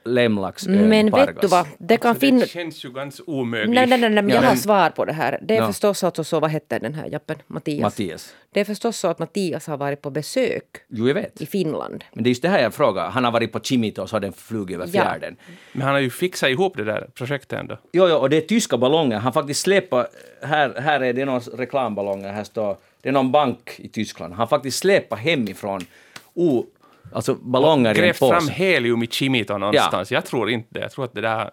[0.06, 2.42] Lemlax Men vet du vad, det kan Alltså, finnas...
[2.44, 3.76] det känns ju ganska omöjligt.
[3.76, 4.48] Nej, nej, nej, nej, men jag Ja.
[4.48, 5.40] har svar på det här.
[5.42, 5.68] Det är Ja.
[5.68, 7.36] förstås alltså så, vad hette den här jappen?
[7.48, 7.82] Mattias.
[7.82, 8.34] Mattias.
[8.52, 11.42] Det är förstås så att Mattias har varit på besök Jo, jag vet.
[11.42, 12.04] i Finland.
[12.14, 13.10] Men det är just det här jag frågar.
[13.10, 14.92] Han har varit på Chimito och så har den flugit över Ja.
[14.92, 15.36] fjärden.
[15.72, 17.78] Men han har ju fixat ihop det där projektet ändå.
[17.92, 19.18] Jo, jo, och det är tyska ballonger.
[19.18, 20.08] Han faktiskt släpar...
[20.42, 22.32] Här, här är det några reklamballonger.
[22.32, 22.78] Här står...
[23.02, 24.34] Det är någon bank i Tyskland.
[24.34, 25.82] Han faktiskt släpar hemifrån
[26.34, 26.66] o,
[27.12, 28.52] alltså ballonger i en Grävt fram påse.
[28.54, 30.12] helium i Chimito någonstans.
[30.12, 30.80] Jag tror inte det.
[30.80, 31.52] Jag tror att det där...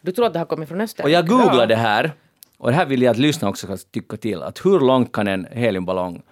[0.00, 1.06] Du tror att det har kommit från Österrike?
[1.06, 2.12] Och jag googlade det här.
[2.58, 4.42] Och det här vill jag att lyssnarna också ska tycka till.
[4.42, 6.22] Att hur långt kan en heliumballong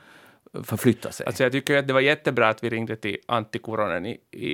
[0.64, 1.26] förflytta sig?
[1.26, 4.46] Alltså jag tycker att det var jättebra att vi ringde till Antti Kuronen i, i,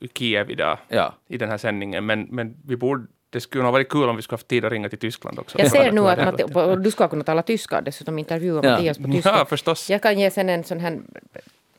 [0.00, 1.14] i Kiev idag, Ja.
[1.28, 2.06] i den här sändningen.
[2.06, 4.64] Men, men vi borde, det skulle nog ha varit kul om vi skulle haft tid
[4.64, 5.58] att ringa till Tyskland också.
[5.58, 8.70] Jag ser nu att och du ska kunna tala tyska dessutom intervjua Ja.
[8.70, 9.28] Mattias på tyska.
[9.30, 9.90] Ja, förstås.
[9.90, 10.98] Jag kan ge sen en sån här...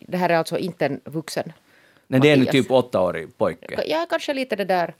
[0.09, 1.53] Det här är alltså inte en vuxen
[2.09, 3.83] Nej, det är en typ åttaårig pojke.
[3.87, 4.93] Ja, kanske lite det där...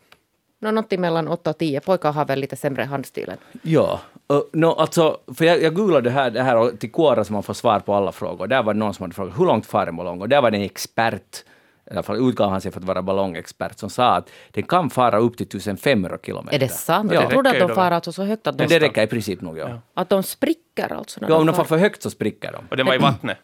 [0.59, 1.79] Nå, någonting mellan 8 och 10.
[1.79, 3.33] Pojkar har väl lite sämre handstil.
[3.61, 3.99] Ja,
[4.33, 7.33] uh, no, alltså, för jag, jag googlade det här, det här och till Quora som
[7.33, 8.47] man får svar på alla frågor.
[8.47, 10.21] Där var det någon som hade frågat hur långt far en ballong?
[10.21, 11.43] Och där var det en expert,
[11.91, 14.89] i alla fall utgav han sig för att vara ballongexpert, som sa att den kan
[14.89, 16.55] fara upp till 1500 kilometer.
[16.55, 17.11] Är det sant?
[17.13, 17.21] Ja.
[17.21, 19.41] Jag trodde att de far alltså så högt att de, Men det räcker i princip
[19.41, 19.81] nog, ja.
[19.93, 21.19] att de spricker alltså.
[21.21, 22.63] När Ja, om de far för högt så spricker de.
[22.69, 23.37] Och den var i vattnet.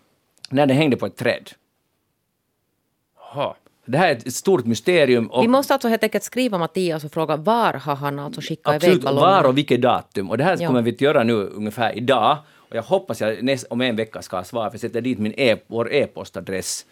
[0.50, 1.52] När den hängde på ett träd.
[3.34, 3.56] Jaha.
[3.86, 5.28] Det här är ett stort mysterium.
[5.28, 8.68] Och Vi måste alltså helt enkelt skriva Mattias och fråga var har han alltså skickat
[8.72, 9.30] iväg Absolut, ballongen?
[9.30, 10.30] var och vilket datum.
[10.30, 10.68] Och det här Ja.
[10.68, 12.38] kommer vi att göra nu ungefär idag.
[12.70, 15.20] Och jag hoppas jag näst, om en vecka ska ha svar, för jag sätter dit
[15.20, 16.86] min e vår e-postadress.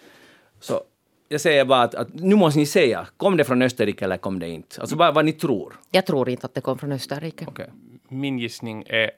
[0.59, 0.81] Så
[1.29, 4.39] jag säger bara att, att nu måste ni säga, kom det från Österrike eller kom
[4.39, 4.81] det inte?
[4.81, 5.73] Alltså bara vad ni tror.
[5.91, 7.45] Jag tror inte att det kom från Österrike.
[7.47, 7.69] Okej.
[8.09, 9.11] Min gissning är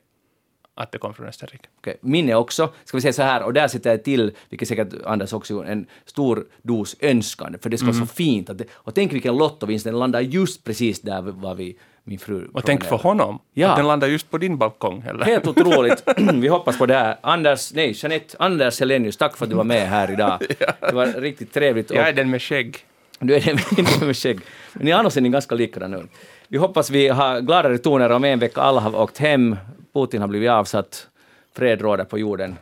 [0.75, 1.67] att det kom från Österrike.
[1.79, 1.97] Okej.
[2.01, 5.33] Minne också, ska vi säga så här, och där sätter jag till, vilket säkert Anders
[5.33, 8.49] också gjorde, en stor dos önskan, för det ska vara så fint.
[8.49, 12.47] Att det, och tänk vilken lottovinst, den landar just precis där var vi, min fru
[12.53, 13.69] Och tänk för honom, Ja.
[13.69, 15.03] att den landar just på din balkong.
[15.09, 15.25] Eller?
[15.25, 16.03] Helt otroligt.
[16.33, 17.17] Vi hoppas på det här.
[17.21, 20.39] Anders, nej, Jeanette, Anders Helenius, tack för att du var med här idag.
[20.79, 21.91] Det var riktigt trevligt.
[21.91, 22.77] Jag är Och den med skägg.
[23.19, 24.39] du är den med- med skägg.
[24.73, 26.09] Men i annars ser ni ganska likadana ut.
[26.47, 28.61] Vi hoppas vi har gladare toner om en vecka.
[28.61, 29.55] Alla har åkt hem.
[29.95, 31.07] Putin har blivit avsatt.
[31.55, 32.55] Fred råder på jorden.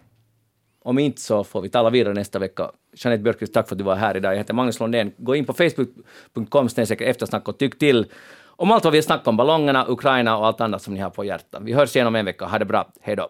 [0.84, 2.72] Om inte så får vi tala vidare nästa vecka.
[2.96, 4.34] Jeanette Björkqvist, tack för att du var här idag.
[4.34, 5.12] Jag heter Magnus Lundén.
[5.18, 6.68] Gå in på facebook.com
[7.00, 8.06] eftersnack och tyck till
[8.46, 11.10] om allt vad vi har snackat om ballongerna, Ukraina och allt annat som ni har
[11.10, 11.62] på hjärtat.
[11.64, 12.46] Vi hörs igen om en vecka.
[12.46, 12.92] Ha det bra.
[13.02, 13.30] Hej då.